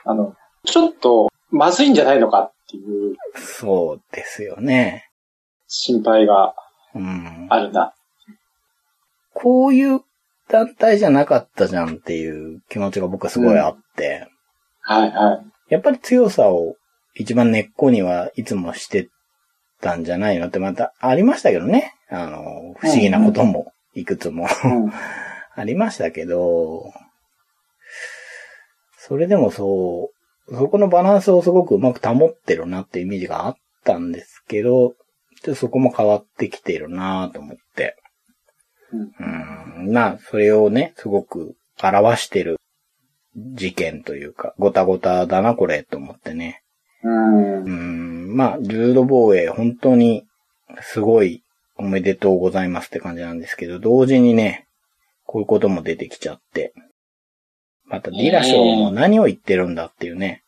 [0.05, 5.09] あの、ちょっとまずいんじゃないのかっていうそうですよね。
[5.67, 6.55] 心配が
[6.95, 7.47] うん。
[7.49, 7.93] あるな。
[9.33, 10.01] こういう
[10.47, 14.27] 団体じゃなかったじゃんっていう気持ちが僕はすごいあって、
[14.81, 15.45] はいはい。
[15.69, 16.75] やっぱり強さを
[17.15, 19.09] 一番根っこにはいつもして
[19.81, 21.93] たんじゃないのってまたありましたけどね。
[22.09, 24.91] あの、不思議なこともいくつもうん。
[25.57, 26.91] ありましたけど、
[29.07, 30.11] それでもそ
[30.47, 34.95] う、そこのバランスをすごくうまく保ってるなっていうイメージがあったんですけど、ちょっ
[35.43, 37.97] とそこも変わってきてるなと思って。
[38.91, 39.91] うん。
[39.91, 42.59] まあ、それをね、すごく表してる
[43.35, 46.63] 事件というか、ごたごただな、これ、と思ってね。
[47.03, 47.69] うんう。
[47.69, 48.35] ん。
[48.35, 50.25] まあ、重度防衛、本当に、
[50.81, 51.43] すごい、
[51.77, 54.65] おめでとうございますって感じなんですけど、同時にね、
[55.25, 56.73] こういうことも出てきちゃって。
[57.87, 60.43] また、ディラショーも何を言ってるんだっていうね。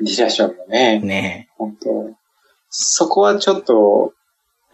[0.00, 2.10] ディラションもね、ね本当
[2.68, 4.12] そこはちょっと、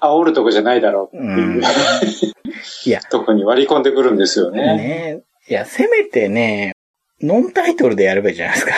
[0.01, 1.63] 煽るとこじゃないだろうっていう、うん
[2.85, 4.77] いや、とこに割り込んでくるんですよね。
[4.77, 6.73] ねいや、せめてね、
[7.21, 8.73] ノンタイトルでやればいいじゃないですか。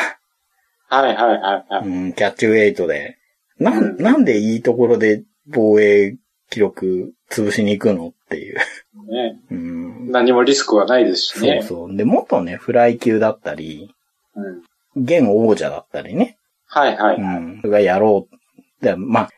[0.88, 1.88] はいはいはいはい。
[1.88, 3.16] うん、キャッチウェイトで。
[3.58, 6.16] なうんん、なんでいいところで防衛
[6.50, 8.56] 記録潰しに行くのっていう。
[8.56, 10.10] ね、うん。
[10.10, 11.62] 何もリスクはないですしそうね。
[11.62, 11.96] そう。
[11.96, 13.94] で、元ね、フライ級だったり、
[14.34, 14.62] うん
[14.96, 16.38] 現王者だったりね。
[16.66, 17.16] はいはい。
[17.16, 17.60] うん。
[17.62, 18.84] がやろう。
[18.84, 19.30] で、まあ、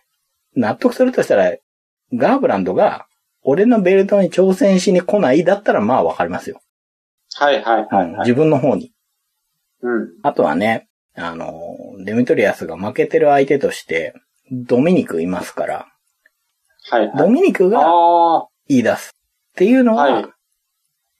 [0.54, 1.56] 納得するとしたら、
[2.12, 3.06] ガーブランドが、
[3.42, 6.61] 俺のベルトに挑戦しに来いだったら、まあわかりますよ。
[7.37, 8.09] はいはいはい、はい。
[8.09, 8.92] うん自分の方に。
[9.82, 10.09] うん。
[10.22, 11.54] あとはね、あの、
[12.00, 14.14] デメトリアスが負けてる相手として、
[14.50, 15.87] ドミニクいますから、
[16.90, 17.16] はいはい。
[17.16, 17.81] ドミニクが
[18.68, 19.16] 言い出す
[19.53, 20.27] っていうのは、はい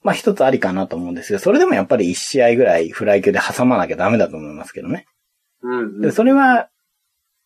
[0.03, 1.41] まあ一つありかなと思うんですよ。
[1.41, 5.05] それでもやっぱり一試合ぐらいフライ級で挟まなきゃダメだと思いますけどね。
[5.63, 6.13] うん、うでん。
[6.13, 6.69] それは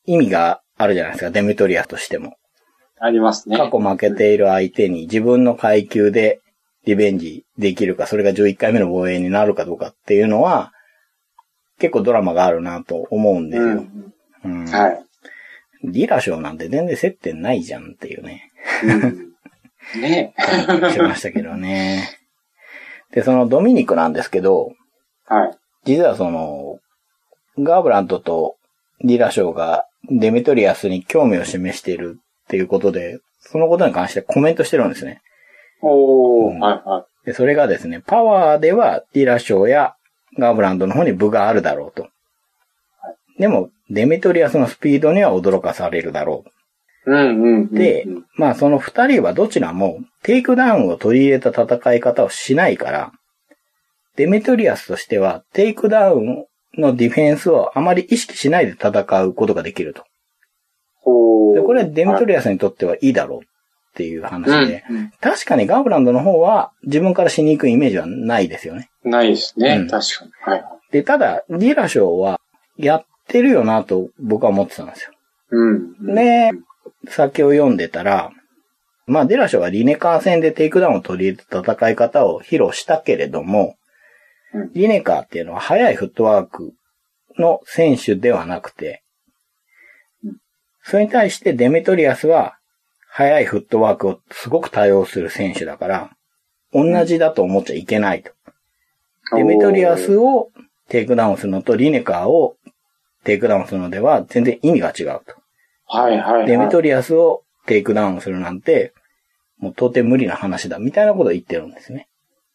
[0.04, 2.36] 意味があるじゃないですか、デメトリアスとしても。
[3.00, 3.56] ありますね。
[3.56, 6.40] 過去負けている相手に自分の階級で
[6.84, 10.72] リベンジできるか、それが11回目の防衛になるかどうかっていうのは、
[11.78, 13.68] 結構ドラマがあるなと思うんですよ。
[13.68, 14.12] うん。
[14.44, 15.04] うんはい。
[15.84, 18.50] ディラショーなんて全然接点ないじゃんっていうね。
[18.84, 19.30] うん
[20.00, 20.34] ね
[20.92, 22.08] しましたけどね。
[23.12, 24.72] で、そのドミニクなんですけど、
[25.26, 25.58] はい。
[25.84, 26.78] 実はその、
[27.58, 28.56] ガーブラントと
[29.00, 35.22] ディラショーがデメトリアスに興味を示しているっていうことで、そのことに関してコメントしてるんですね。
[35.82, 39.94] おー、うんはいはで、それがですね、パワーではディラショーや
[40.38, 42.08] ガーブランドの方に分があるだろうと。
[43.40, 46.44] でも、デメトリアスのスピードには驚かされるだろ
[47.06, 47.10] う。
[47.10, 47.14] い。
[47.14, 47.74] うんうんうん。
[47.74, 53.12] でうんまあその二人はどちらもテイクダウンを取り入れた戦い方をしないから、
[54.16, 56.44] デメトリアスとしてはテイクダウン
[56.76, 60.04] のディフェンスをあまり意識しないで戦うことができると。
[61.54, 63.42] で、これはデメトリアスにとってはいいだろうっ
[63.94, 68.90] ていう話で、うん確かにガーブランドの方は自分からしに行くイメージはないですよね。
[69.04, 69.78] うんないですね。
[69.80, 70.30] うん確かに。
[70.42, 70.92] はいはい。
[70.92, 72.40] で、ただ、ディラショーは
[72.76, 75.12] やってるよなと僕は思ってたんですよ。
[75.50, 76.14] うん。
[76.14, 76.50] で、
[77.08, 78.30] 先を読んでたら、
[79.06, 83.74] まあ、ディラショーはリネカー戦でテイクダウンを取り入れた戦い方を披露したけれども、
[84.54, 86.72] うんリネカーっていうのは速いフットワーク
[87.38, 89.04] の選手ではなくて
[90.24, 90.36] うん、
[90.82, 92.58] それに対してデメトリアスは
[93.12, 96.10] 速いフットワークをすごく多用する選手だから、
[96.72, 98.30] 同じだと思っちゃいけないと。
[99.36, 100.50] デメトリアスを
[100.88, 102.56] テイクダウンするのとリネカーを
[103.24, 105.34] テイクダウンするのでは全然意味が違うと。
[105.86, 106.46] はいはい、はい。
[106.46, 108.94] デメトリアスをテイクダウンするなんて、
[109.58, 112.08] もう到底無理な話だ、みたいなことを言ってるんですね。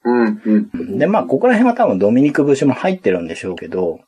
[0.04, 0.42] うん、
[0.74, 0.98] うん。
[0.98, 4.00] で、まあ、ここら辺は多分ドミニク・ブッシュも入ってるんでしょうけど、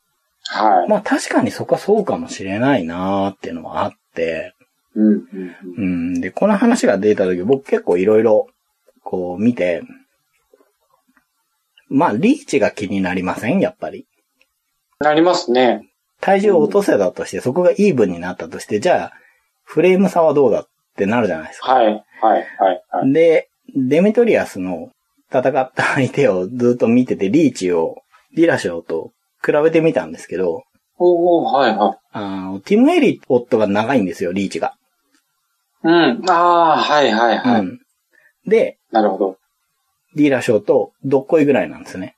[0.50, 0.88] はい。
[0.88, 4.54] まあ確かにそこはそうかもしれないなーっていうのはあって、
[4.94, 5.54] うん、うん。
[5.76, 5.80] う
[6.16, 6.20] ん。
[6.20, 8.46] で、この話が出た時僕結構いろいろ
[9.04, 9.82] こう見て、
[11.88, 13.60] まあリーチが気になりません？
[13.60, 14.06] やっぱり。
[15.00, 15.88] なりますね。
[16.20, 19.12] 体重を落とせたとして、そこがイーブンになったとして、じゃあ、
[19.64, 21.74] フレーム差はどうだってなるじゃないですか。
[21.74, 22.44] はい、はい、はい、
[22.90, 23.12] はい。
[23.12, 24.90] で、デメトリアスの
[25.30, 27.96] 戦った相手をずっと見てて、リーチを
[28.34, 29.12] ディラショーと
[29.44, 30.62] 比べてみたんですけど、
[30.98, 31.98] おー、はい、はい。
[32.12, 34.74] あの、ティム・エリオットが長いんですよ、リーチが。
[35.84, 36.28] うん。
[36.28, 37.60] ああ、はい、はい、はい。
[37.60, 37.80] うん。
[38.46, 39.36] で、なるほど。
[40.16, 42.16] ディーラ賞とどっこいぐらいなんですね。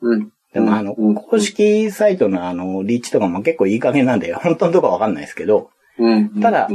[0.00, 0.30] うん。
[0.56, 6.40] でもあの、うん公式サイトのあの、リーチとかも結構いい加減なんで、本当のとこわかんないですけど、うん。
[6.40, 6.66] ただ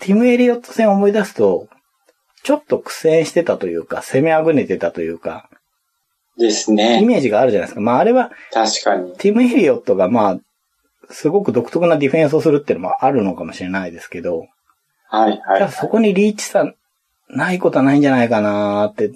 [0.00, 1.68] ティム・エリオット戦を思い出すと、
[2.42, 5.50] ちょっと苦戦してたというか、攻めあぐねてたというか、
[6.38, 7.04] ですイね。
[7.04, 7.82] メージがあるじゃないですか。
[7.82, 9.12] まああれは、確かに。
[9.18, 10.38] ティム・エリオットがまあ、
[11.10, 14.46] すごく独特なディフェンスをするっていうのもあるのかもしれないですけど、
[15.08, 15.58] はい、はい。
[15.58, 16.72] ただそこにリーチさ、
[17.28, 19.12] ないことはないんじゃないかなーって、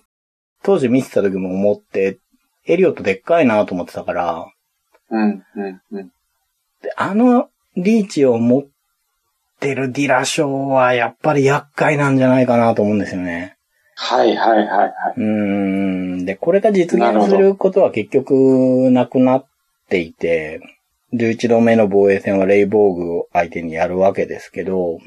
[0.62, 2.18] 当時見てた時も思って、
[2.72, 4.46] エリオットでっかいなと思ってたから、
[5.10, 6.12] うん、うん、うん。
[6.82, 8.66] であのリーチを持っ
[9.60, 13.56] てるディラショーはやっぱり厄介なんじゃないかなと思うんですよね。
[13.96, 14.92] はい、はい、はい、はい。
[15.16, 15.22] うー
[16.22, 16.24] ん。
[16.24, 19.46] で、これが実現することは結局なくなっ
[19.88, 20.60] ていて、
[21.12, 25.00] 11度目の防衛戦はレイボーグを相手にやるわけですけど、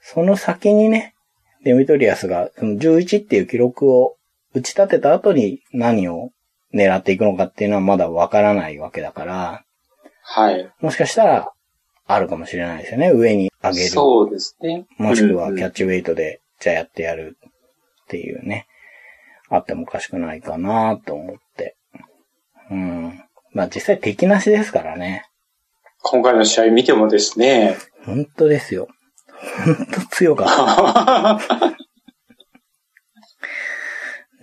[0.00, 1.14] その先にね、
[1.62, 4.16] デミトリアスがその11っていう記録を
[4.54, 6.30] 打ち立てた後に何を
[6.74, 9.64] 狙っていくのかっていうのはまだわからないわけだから、
[10.22, 10.70] はい。
[10.80, 11.52] もしかしたら
[12.06, 13.10] あるかもしれないですよね。
[13.10, 13.88] 上に上げる。
[13.88, 14.86] そうですね。
[14.98, 17.36] もしくはうんキャッチウェイトで、じゃあやってやる
[18.04, 18.66] っていうね。
[19.48, 21.76] あってもおかしくないかなと思って。
[22.70, 23.24] うん。
[23.52, 25.26] まあ実際敵なしですからね。
[26.02, 27.76] 今回の試合見てもですね。
[28.06, 28.88] 本当ですよ。
[29.64, 31.76] 本当強かった。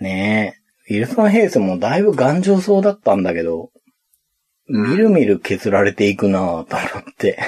[0.00, 0.67] ねえ。
[0.88, 3.70] ウィルソン・ヘイスもだいぶ頑丈そうだったんだけど、
[4.68, 7.38] みるみる削られていくなぁと思って。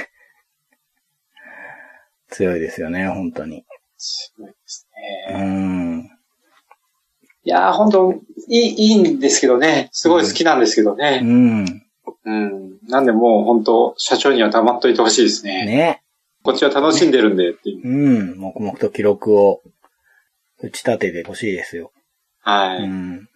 [2.29, 3.65] 強いですよね、本当に。
[3.97, 4.87] すごいです
[5.31, 5.45] うね。
[5.45, 6.11] ん。
[7.45, 9.89] いやー、本当いい、いいんですけどね。
[9.93, 11.21] すごい好きなんですけどうね。
[11.21, 11.83] ん。
[12.25, 12.79] うん。
[12.89, 15.65] なんでもう本当社長には黙っといてほしいですね。
[15.65, 16.03] ね。
[16.43, 17.89] こっちは楽しんでるんでっていう。
[17.89, 18.39] うん。
[18.39, 19.63] 黙々と記録を
[20.59, 21.93] 打ち立ててほしいですよ。
[22.43, 22.85] はい。
[22.85, 23.30] うん。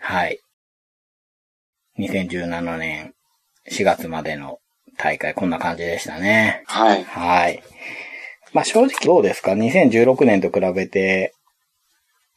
[0.00, 0.40] はい。
[1.98, 3.14] 2017年
[3.70, 4.58] 4月までの
[4.96, 6.64] 大会こんな感じでしたね。
[6.66, 7.04] はい。
[7.04, 7.62] はい。
[8.52, 11.34] まあ正直どうですか ?2016 年と比べて、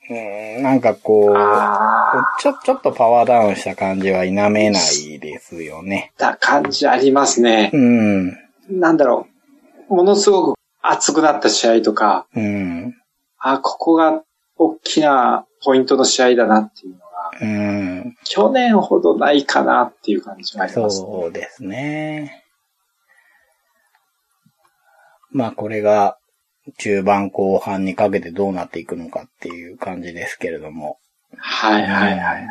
[0.10, 6.12] うーん、なんかこう、あちょ、ちょっとパワーダウンした感じは否めないですよね。
[6.18, 7.72] ー、た感じありますね。
[7.74, 8.38] うん。
[8.70, 9.28] なんだろ
[9.90, 9.96] う。
[9.96, 12.96] ものすごく熱くなった試合とか、うん。
[13.40, 14.24] あ、ここが
[14.58, 17.06] 大きなポイントの試合だなっていうのが、
[17.42, 18.16] うん。
[18.24, 21.08] 去年ほどないかなっていう感じがあります、ね。
[21.08, 22.44] そうですね。
[25.32, 26.18] まあこれが
[26.78, 30.98] 中盤後半にかけてどうなっていくのかっていう感じですけれども。
[31.38, 32.50] はいはいはいはい。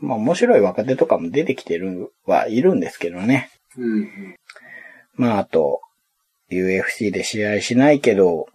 [0.00, 3.50] まあ面白い若手とかも出てきてるはいるんですけどね。
[3.76, 4.36] うんうん。
[5.14, 5.80] まああと、
[6.50, 8.46] UFC で試合しないけど、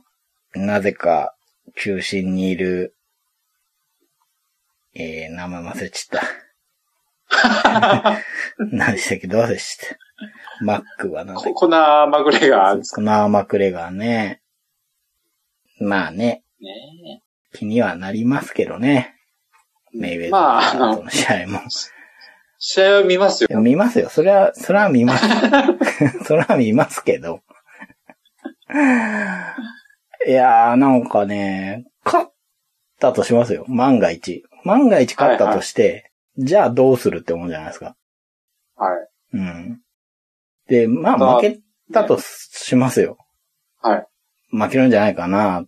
[0.54, 1.36] なぜか
[1.76, 2.95] 中心にいる、
[4.96, 6.28] えー、名前忘れちゃった。
[8.72, 9.28] 何でしたっけ？
[9.28, 9.86] どうでした？
[10.64, 11.50] マックはなんだっけ？
[11.50, 14.42] ココナー・マグレガーコナー・マクレガーね。
[15.82, 17.22] まあね、ね。
[17.54, 19.16] 気にはなりますけどね。
[19.94, 21.60] メイウェザーとの、の試合も。
[22.58, 24.10] 試合を見ますよ見ますよ。
[24.10, 25.26] それは、それは見ます。
[26.26, 27.42] それは見ますけど。
[30.28, 32.32] いやー、なんかね、勝っ
[33.00, 33.66] たとしますよ。
[33.68, 34.44] 万が一。
[34.66, 37.96] 万が一勝ったとして、じゃあどうするって思うじゃないですか。
[38.76, 39.38] はい。
[39.38, 39.82] うん。
[40.68, 41.60] で、まあまあ負け
[41.94, 43.18] たとしますよ。
[43.82, 44.08] はい。
[44.52, 45.66] 負けるんじゃないかなっ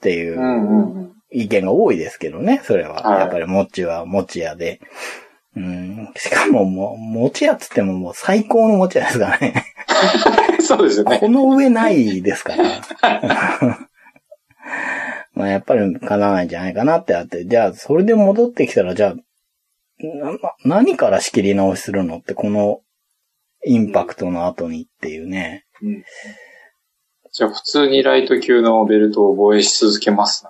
[0.00, 1.14] ていう。
[1.32, 2.94] 意見が多いですけどね、それは。
[2.94, 4.80] はいやっぱり、もちはもちやで。
[5.56, 6.12] うん。
[6.16, 9.66] しかももう、もちやっつってももう最高のもちやですからね。
[10.60, 11.18] そうですよね。
[11.18, 13.78] この上ないですから。
[15.40, 19.14] うまあやっぱり叶わないんじゃないかなってあって、じゃあそれで戻ってきたら、じゃあ、
[20.02, 22.80] な、何から仕切り直しするのって、この
[23.64, 25.64] インパクトの後にっていうね。
[25.82, 26.04] うん、
[27.32, 30.46] じゃあ普通にライト級のベルトを防衛し続けます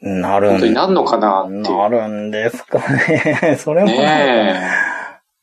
[0.00, 3.56] なるん本当になんのかなってなるんですかね。
[3.58, 4.60] それもね。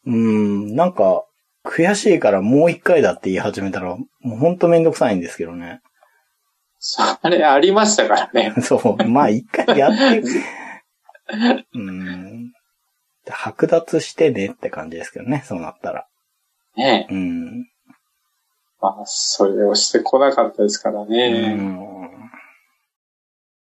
[0.06, 1.26] うん、なんか、
[1.66, 5.82] 悔しいからもう一回だって言い始めたら、もうほんとめんどくさいんですけどね。
[7.22, 8.54] それありましたからね。
[8.62, 9.04] そう。
[9.06, 10.22] まあ一回やって、
[11.74, 12.54] うん。
[13.28, 16.08] 剥奪してねって感じですけどね、そうなったら。
[16.76, 17.14] ねえ。
[17.14, 17.68] うん。
[18.80, 21.56] まあ、それをしてこなかったですからね。
[21.58, 22.10] うん。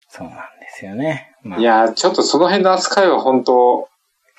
[0.08, 1.36] そうなんですよね。
[1.42, 3.88] まあ、いや、ちょっとその辺の扱いは本当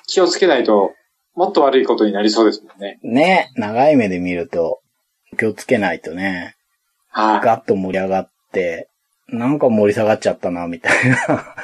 [0.08, 0.94] 気をつけないと、
[1.34, 3.00] もっと悪いことになりそうですもんね。
[3.04, 4.82] ね、長い目で見ると、
[5.38, 6.56] 気をつけないとね。
[7.10, 8.35] はい、ガッと盛り上がって、
[9.28, 11.56] なんか盛り下がっちゃったな、みたいな。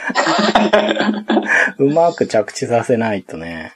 [1.77, 3.73] うまく着地させないとね。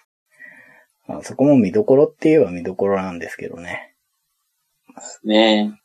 [1.07, 3.93] まあ、そこも見どころって言えば見どころなんですけどね。
[5.23, 5.79] ね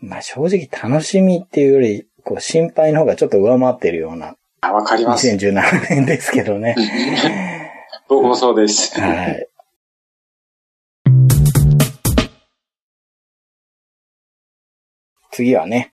[0.00, 4.36] まあ正直楽しみっていうより、こう心配の方がちょっと上回ってるような。
[4.60, 5.26] あ、わかります。
[5.28, 6.76] 2017年ですけどね。
[8.08, 9.00] 僕もそうです。
[9.00, 9.48] はい。
[15.34, 15.92] 次はね、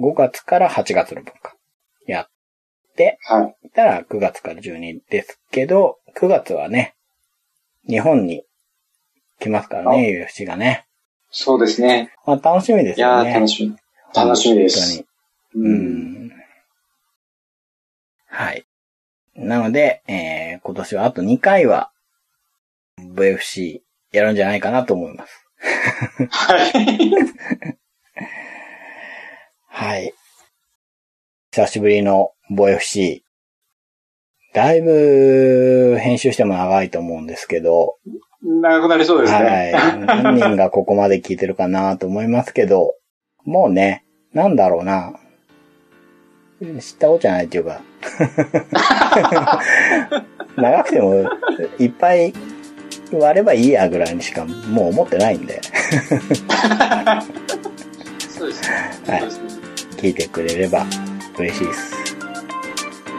[0.00, 1.54] 5月から8月の分か。
[2.08, 2.26] やっ
[2.96, 3.70] て、はい。
[3.70, 6.96] たら9月から12ですけど、9月はね、
[7.88, 8.42] 日本に
[9.38, 10.86] 来ますからね、UFC がね。
[11.30, 12.12] そうですね。
[12.26, 13.30] まあ楽しみですよね。
[13.30, 13.76] いや楽しみ。
[14.12, 14.96] 楽しみです。
[14.96, 15.06] 本
[15.52, 15.64] 当に。
[15.66, 16.32] うん。
[18.26, 18.66] はい。
[19.36, 21.92] なので、えー、今年はあと2回は、
[22.98, 25.46] VFC やるんじゃないかなと思います。
[26.28, 27.79] はい。
[29.66, 30.12] はい。
[31.52, 33.22] 久しぶりの VFC。
[34.52, 37.96] だいぶ編集しても長いと思うんですけど。
[38.42, 39.72] 長くなりそうですね。
[39.74, 40.22] はい。
[40.22, 42.94] 何人がここまで聞いてるかなと思いますけど、
[43.44, 45.12] もうね、なんだろうな。
[46.80, 47.80] 知ったことじゃないっていうか。
[50.56, 51.24] 長くても、
[51.78, 52.32] いっぱい
[53.12, 55.60] 割ればいいやぐらいにしかもう思ってないんで。
[58.40, 58.90] そうですね。
[59.06, 59.22] はい。
[59.98, 60.86] 聞いてくれれば
[61.38, 61.94] 嬉しいです。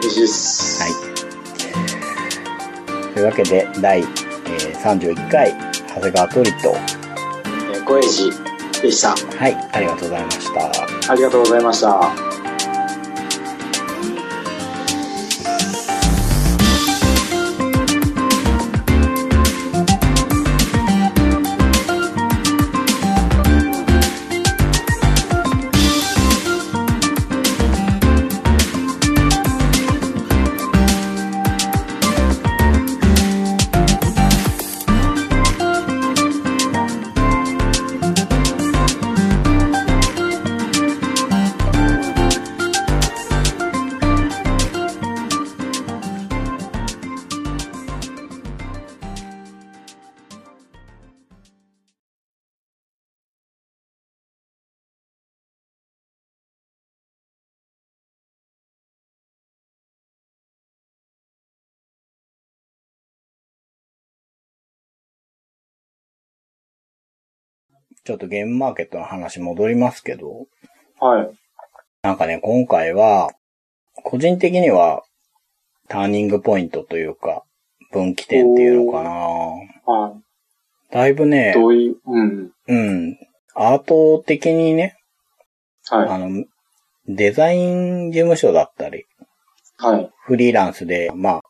[0.00, 0.82] 嬉しいです。
[0.82, 0.92] はい。
[3.14, 5.54] というわけで、第、えー、31回、
[5.94, 8.32] 長谷川トリと、えー、小エジ
[8.82, 9.10] でした。
[9.10, 11.12] はい、ありがとうございました。
[11.12, 12.31] ありがとうございました。
[68.04, 70.46] ちょっとゲームマーケットの話戻りますけど。
[70.98, 71.30] はい。
[72.02, 73.30] なんかね、今回は、
[74.02, 75.04] 個人的には、
[75.88, 77.44] ターニングポイントというか、
[77.92, 80.22] 分岐点っていうのかなはい。
[80.92, 82.50] だいぶね、どういう、うん。
[82.66, 83.18] うん。
[83.54, 84.96] アート的にね、
[85.88, 86.08] はい。
[86.08, 86.44] あの、
[87.06, 89.04] デザイン事務所だったり、
[89.76, 90.10] はい。
[90.24, 91.42] フリーランスで、まあ、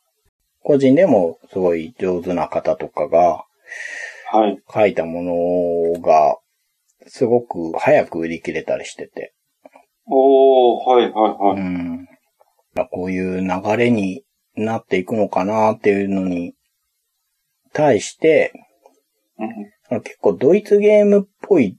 [0.62, 3.44] 個人でもすごい上手な方とかが、
[4.30, 4.62] はい。
[4.72, 5.22] 書いたも
[5.94, 6.38] のが、
[7.06, 9.34] すごく早く売り切れたりしてて。
[10.06, 11.60] おー、はいはいはい。
[11.60, 12.08] うん。
[12.90, 14.24] こういう流れに
[14.56, 16.54] なっていくのかなっていうのに
[17.72, 18.52] 対して、
[19.90, 21.78] うん、結構ドイツゲームっぽい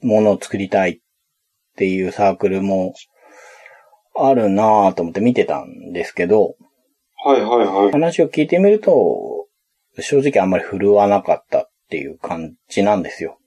[0.00, 0.98] ものを作りたいっ
[1.76, 2.94] ていうサークルも
[4.14, 6.56] あるなぁと思って見てたんですけど、
[7.24, 7.92] はいはいはい。
[7.92, 9.46] 話を聞いてみると、
[10.00, 13.38] 正直あんまり振るわなかったっていう感じなんですよ。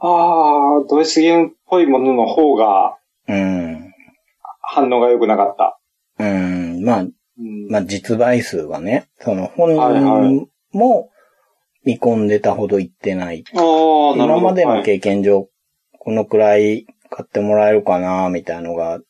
[0.00, 2.96] ああ、ドイツゲームっぽいものの方が、
[3.28, 3.94] うん。
[4.62, 5.78] 反応が良くなかった。
[6.18, 6.84] うん。
[6.84, 7.06] まあ、う
[7.42, 11.10] ん、まあ実売数はね、その本人も
[11.84, 13.44] 見込んでたほどいってない。
[13.52, 15.48] はいはい、今までの経験上、
[15.98, 19.00] このくらい買ってもらえるかな、みたいなのが、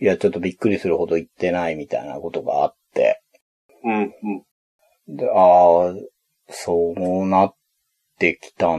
[0.00, 3.22] いや、ちょっとびっくりするほど言ってないみたいなことがあって。
[3.84, 4.14] うん、
[5.08, 5.16] うん。
[5.16, 5.94] で、ああ、
[6.48, 7.54] そうなっ
[8.18, 8.76] てきた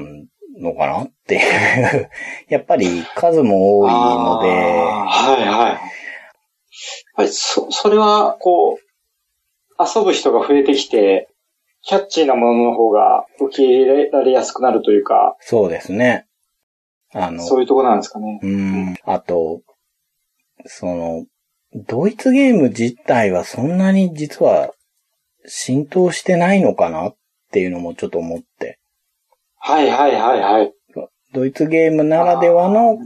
[0.59, 2.09] のかなっていう
[2.49, 4.49] やっぱり数も多いので。
[4.49, 5.95] はいはい。
[7.15, 8.77] はい、そ、それは、こう、
[9.79, 11.29] 遊ぶ人が増えてきて、
[11.81, 15.35] キャッチーなものの方が受け入れられやすくなるというか。
[15.39, 16.25] そうですね。
[17.13, 18.39] あの、そういうとこなんですかね。
[18.41, 18.95] うん。
[19.03, 19.61] あと、
[20.65, 21.25] その、
[21.73, 24.71] ドイツゲーム自体はそんなに実は
[25.45, 27.15] 浸透してないのかなっ
[27.51, 28.79] ていうのもちょっと思って。
[29.67, 30.73] はいはいはいはい。
[31.33, 32.97] ドイツゲームならではの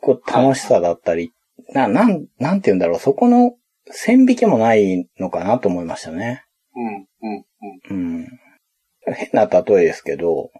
[0.00, 1.32] こう楽しさだったり、
[1.72, 3.56] な、なん、なんて言うんだろう、そこの
[3.90, 6.44] 線引きもないのかなと思いましたね。
[6.76, 7.44] うん、うん、
[7.90, 8.20] うん。
[8.20, 8.28] うん。
[9.12, 10.50] 変な例えですけど、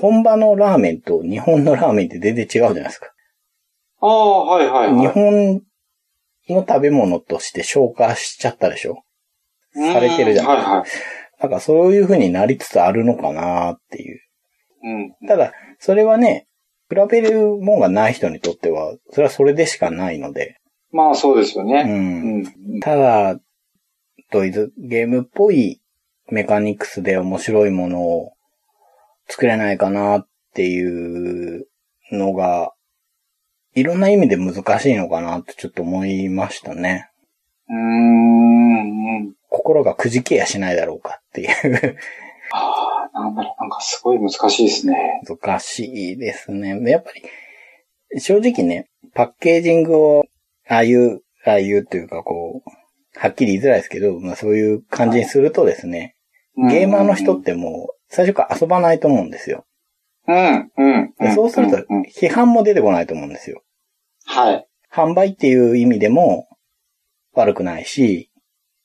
[0.00, 3.08] 本場のラーメンと日本のラーメンって全然違うじゃないですか。
[4.00, 5.62] ああ、はいはい、はい、日本
[6.48, 9.02] の食べ物として消化しちゃったでしょ
[9.74, 10.70] されてるじゃないですか。
[10.70, 10.88] はいはい。
[11.40, 14.20] なんかそういう風になりつつあるのかなっていう。
[14.82, 15.28] うん。
[15.28, 16.46] ただ、それはね、
[16.90, 20.58] 比べるもんがない人にとっては、それはそれでしかないので。
[20.90, 21.84] まあそうですよね。
[21.86, 22.44] うん。
[22.74, 23.38] うん、ただ、
[24.30, 25.80] ドイツゲームっぽい
[26.30, 28.32] メカニクスで面白いものを
[29.28, 31.66] 作れないかなっていう
[32.12, 32.72] のが、
[33.74, 37.10] いろんな意味で難しいのかなってちょっと思いましたね。
[37.68, 39.34] うーん。
[39.50, 41.96] 心がくじけやしないだろうかっていう
[43.20, 45.22] なんだろう、なんかすごい難しいですね。
[45.26, 46.78] 難しいですね。
[46.90, 50.24] やっぱり、正直ね、パッケージングを、
[50.68, 56.14] ああいう、ああいうというかこう、はっきり言いづらいですけど、まあそういう感じにするとですね、
[56.56, 59.64] ゲーマーの人ってもう、最初から遊ばないと思うんですよ。
[60.26, 61.34] うん、うん。
[61.34, 61.78] そうすると、
[62.20, 63.62] 批判も出てこないと思うんですよ。
[64.26, 64.68] はい。
[64.92, 66.48] 販売っていう意味でも
[67.34, 68.30] 悪くないし、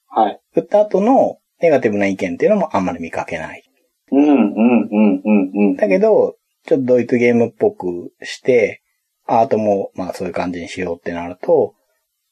[0.08, 0.40] はい。
[0.56, 3.64] 売った後のネガティブな意見っていうのもあんまり見かけない。
[4.12, 5.76] うん、うん、うん、うん、うん。
[5.76, 6.36] だけど、
[6.66, 8.82] ちょっとドイツゲームっぽくして、
[9.26, 11.74] アートもまあそういう感じにしようってなると、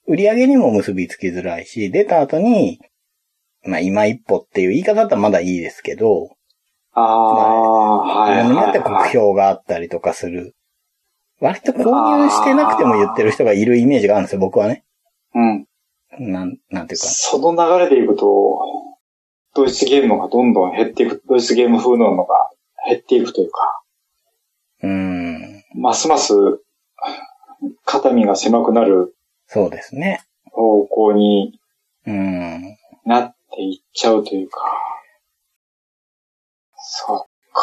[0.07, 2.79] 売り上げにも結びつきづらいし、出た後に、
[3.63, 6.29] まあ今一歩っていう言い方だったらまだいいですけど、
[6.93, 8.43] ああ、はい。
[8.43, 10.55] ものによって酷評があったりとかする。
[11.39, 14.83] 割と購入してなくても言ってる人がいるイメージがあるんですよ、僕はね。
[15.33, 15.65] うん。
[16.19, 17.07] なん、なんていうか。
[17.07, 18.59] その流れでいくと、
[19.53, 22.49] ドイツゲームがどんどん減っていく、ドイツゲーム風ののが
[22.87, 23.81] 減っていくというか。
[24.83, 25.63] うん。
[25.75, 26.33] ますます、
[27.85, 29.15] 肩身が狭くなる。
[29.47, 30.23] そうですね。
[30.51, 31.59] 方向に、
[32.07, 32.77] うん。
[33.05, 34.61] なっていっちゃうというか。
[36.77, 37.61] そっか。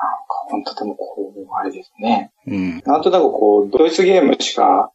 [0.00, 2.32] なんか本当でもこう、あれですね。
[2.46, 2.82] うん。
[2.86, 4.92] なんとなくこう、ドイツゲームしか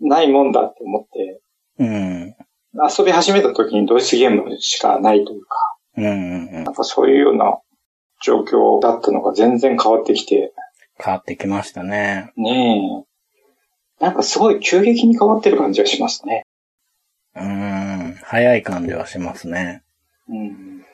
[0.00, 1.40] ないもんだって思って、
[1.78, 2.36] うん。
[2.74, 7.58] 遊び始めた時にドイツゲームしかないというか、うんうんなんかそういうような
[8.22, 10.52] 状況だったのが全然変わってきて。
[11.02, 12.32] 変わってきましたね。
[12.36, 13.04] ね
[14.00, 14.04] え。
[14.04, 16.44] なんかすごい急激に変わってる感じがしますね。
[17.34, 18.14] うん。
[18.22, 19.82] 早い感じはしますね。
[20.28, 20.84] うん。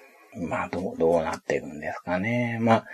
[0.48, 2.58] まあ、どう、どうなってるんですかね。
[2.60, 2.84] まあ、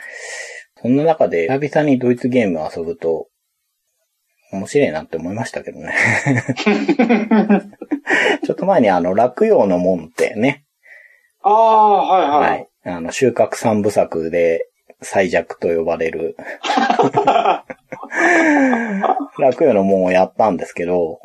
[0.80, 3.28] そんな中で久々にドイツゲームを遊ぶと、
[4.52, 5.94] 面白いなって思いましたけどね。
[8.44, 10.64] ちょっと前にあの、落葉の門ってね。
[11.42, 12.50] ああ、はいはい。
[12.50, 12.68] はい。
[12.84, 14.68] あの、収穫三部作で
[15.00, 16.36] 最弱と呼ばれる
[19.38, 21.20] 落葉の門をやったんですけど、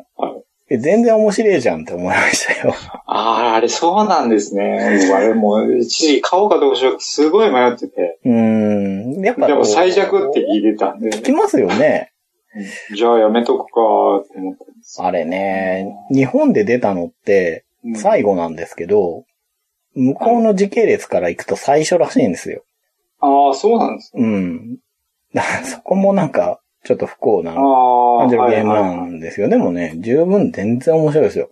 [0.70, 2.74] 全然面白いじゃんって思いましたよ。
[3.06, 5.00] ああ、あれそうなんですね。
[5.14, 8.18] あれもう、一時買おうかどうしようかすごい迷ってて。
[8.24, 9.24] うん。
[9.24, 9.46] やっぱ。
[9.46, 11.16] でも最弱って聞いてたんで、ね。
[11.16, 12.12] 聞きますよね。
[12.94, 13.80] じゃあやめとくか
[14.24, 17.64] って思ったんですあれね、日本で出たのって
[17.96, 19.24] 最後なんですけど、
[19.94, 22.62] うん、向こうの時系列から行くと最初らしいんですよ。
[23.20, 24.22] ああ、そうなんですね。
[24.22, 24.78] うん。
[25.64, 29.48] そこもなんか、ちょっと不幸な感じのゲームなんですよ。
[29.48, 31.50] でもね、十分全然面白いですよ。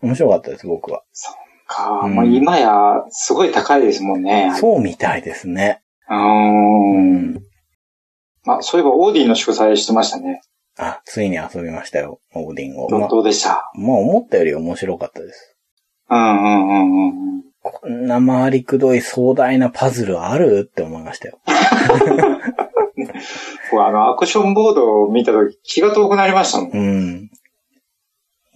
[0.00, 1.02] 面白かったです、僕は。
[1.12, 1.34] そっ
[1.66, 2.00] か。
[2.04, 4.52] うん、もう今や、すごい高いですもんね。
[4.56, 5.82] そうみたいですね。
[6.08, 7.42] うん。
[8.56, 10.40] あ、そういえばオーディンの祝祭してましたね。
[10.78, 12.88] あ、ついに遊びましたよ、オーディンを。
[12.88, 15.56] どどうでしたまあ思ったより面白かったです。
[16.10, 17.42] うんうんうんうん。
[17.62, 20.66] こんな回りくどい壮大なパズルある？
[20.70, 21.38] って思いましたよ。
[23.70, 26.70] こうあの、アクションボードを見たとき気が遠くなりましたもん。
[26.70, 27.30] うん。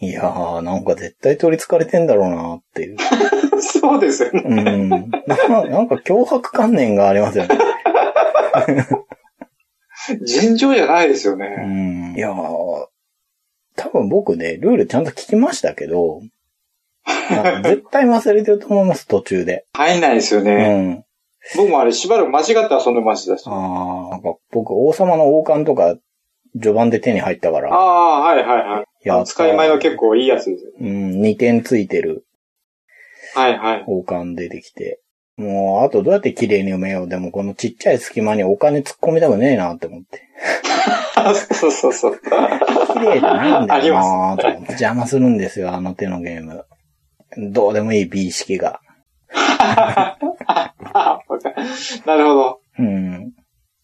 [0.00, 2.96] いやー、なんか絶対取り憑かれてんだろうなっていう。
[3.60, 4.42] そうですよね。
[4.46, 4.88] うん。
[4.88, 5.08] なん
[5.88, 7.56] か脅迫観念がありますよね。
[10.26, 11.46] 尋常じゃないですようね。
[11.64, 12.14] ん。
[12.16, 12.86] いやー
[13.76, 16.20] 多分僕ね、ルールちゃんと聞きましたけど、
[17.64, 19.64] 絶対忘れてると思います、途中で。
[19.72, 20.76] 入んないですようね。
[20.92, 21.04] ん。
[21.56, 22.52] 僕もあれしばらく間違って
[22.84, 23.44] 遊んでましたし。
[23.46, 25.96] あああ、なんか僕、王様の王冠とか、
[26.54, 29.08] 序盤で手に入ったから、あー、はいはいはい。
[29.08, 30.70] やった使い前は結構いいやつですよ。
[30.80, 32.24] うん、2点ついてる
[33.34, 33.84] はいはい。
[33.88, 35.00] 王冠出てきて。
[35.36, 37.08] もう、あとどうやって綺麗に埋めよう。
[37.08, 40.28] でもこのちっちゃい隙間にお金突っ込みたくねえなって思って。
[41.44, 42.20] そうそうそう。
[42.20, 44.66] 綺麗じゃないんだよまなと思って。
[44.72, 46.64] 邪魔するんですよ、あの手のゲーム。
[47.50, 48.80] どうでもいい美意識が。
[49.34, 50.18] あ
[52.04, 52.60] なるほど。
[52.78, 53.32] うん。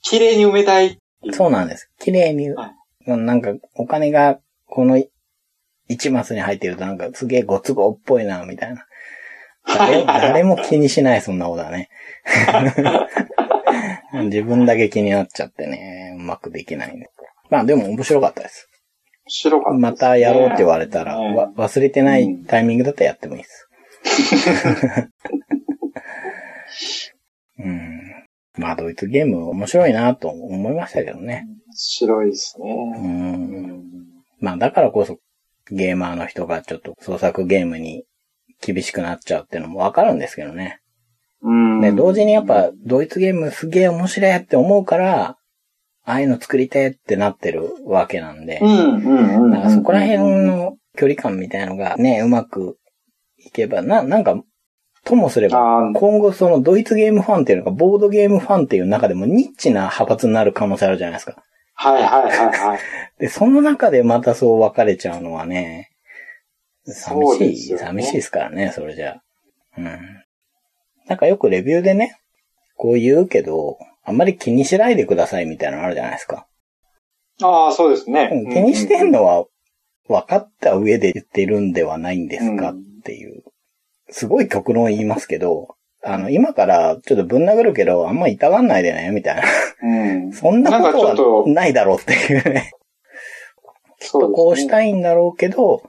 [0.02, 0.98] 綺麗に埋めたい。
[1.32, 1.90] そうなんです。
[1.98, 2.74] 綺麗に、は
[3.06, 5.02] なんかお金がこの
[5.88, 8.84] 1マスに入ってるとなんかすげえご都合っぽいな、みたいな。
[9.76, 11.88] 誰誰も気にしない、そんなことはね。
[14.24, 17.10] 自分だけ気になっちゃってね、うまくできないんで。
[17.50, 18.68] まあでも面白かったです。
[19.26, 23.68] 白かったね、またやろうって言われたら、ねわ忘れてないタイミングだったらやってもいいです。
[27.58, 28.00] うん。
[28.56, 31.46] まあドイツゲーム面白いなと思いましたけどね。
[31.74, 32.72] 白いですね。
[32.72, 32.98] う。
[32.98, 33.84] うんん
[34.40, 35.18] まあだからこそ
[35.70, 38.04] ゲーマーの人がちょっと創作ゲームに
[38.60, 40.80] 厳しくなっちゃうっていうのもわかるんですけどね。
[41.42, 41.80] うん。
[41.80, 45.36] で、同時にやっぱドイツゲームすげえ面白いって思うから、
[46.04, 48.58] ああいうの作りてえってなってるわけなんで。
[48.62, 49.70] うん、うん、うん。
[49.70, 52.78] そこら辺の距離感みたいのがね、うまく
[53.36, 54.42] いけば、な、なんか、
[55.04, 61.42] ともすれば、今後そのドイツゲームファンっていうのが、ボードゲームファンっていう中でもニッチな派閥になる可能性あるじゃないですか。
[61.74, 62.78] はいはいはいはい。
[63.18, 65.87] で、その中でまたそう分かれちゃうのはね、
[66.92, 69.20] 寂しい、ね寂しいですからね、それじゃ。
[69.76, 69.98] うん。
[71.06, 72.18] なんかよくレビューでね、
[72.76, 76.46] こう言うけど、あんまり気にしないでくださいみたいなのあるじゃないですか。
[77.42, 78.30] ああ、そうですね。
[78.32, 79.44] うん気にしてんのは
[80.08, 83.42] 分かった上で言ってるんではないんですかうんっていう。
[84.10, 89.42] すごい極論言いますけど、あの、今からちょっとぶん殴るけど、あんま痛がんないでね、みたいな。
[89.82, 90.32] うん。
[90.32, 92.72] そんなことはないだろうっていうね。
[94.00, 95.82] そうこうしたいんだろうけど、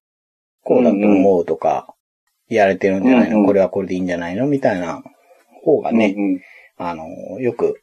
[0.63, 1.93] こうだと思うとか、
[2.47, 4.47] やれてるんじゃないの、うんうんこれはこれでいいんじゃないの？
[4.47, 5.03] みたいな
[5.63, 6.41] 方がね、うんうん
[6.81, 7.07] あの、
[7.41, 7.81] よく、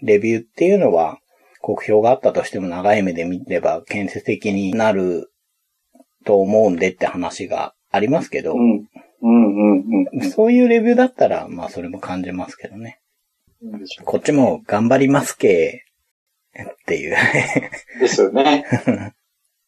[0.00, 1.18] レビューっていうのは、
[1.60, 5.32] 国評があったとしても長い目で見れば建設的になる
[6.24, 8.88] と思うんでって話がありますけど、うん。
[9.22, 13.00] うんうんうんそういうレビューだったら、まあそれも感じますけどね。
[13.62, 13.84] うん。
[14.04, 15.84] こっちも頑張りますけ、
[16.58, 17.70] っていうね。
[18.00, 18.64] ですよね。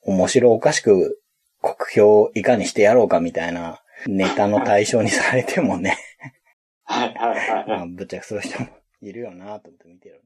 [0.02, 1.20] 面白おかしく
[1.64, 5.96] 国評をいかにしてやろうかみたいなネタの対象にされてもね、
[6.84, 7.68] はいはいはいはい。
[7.68, 8.68] まあぶっちゃけそういう人も
[9.00, 10.23] いるよなと思って見てる。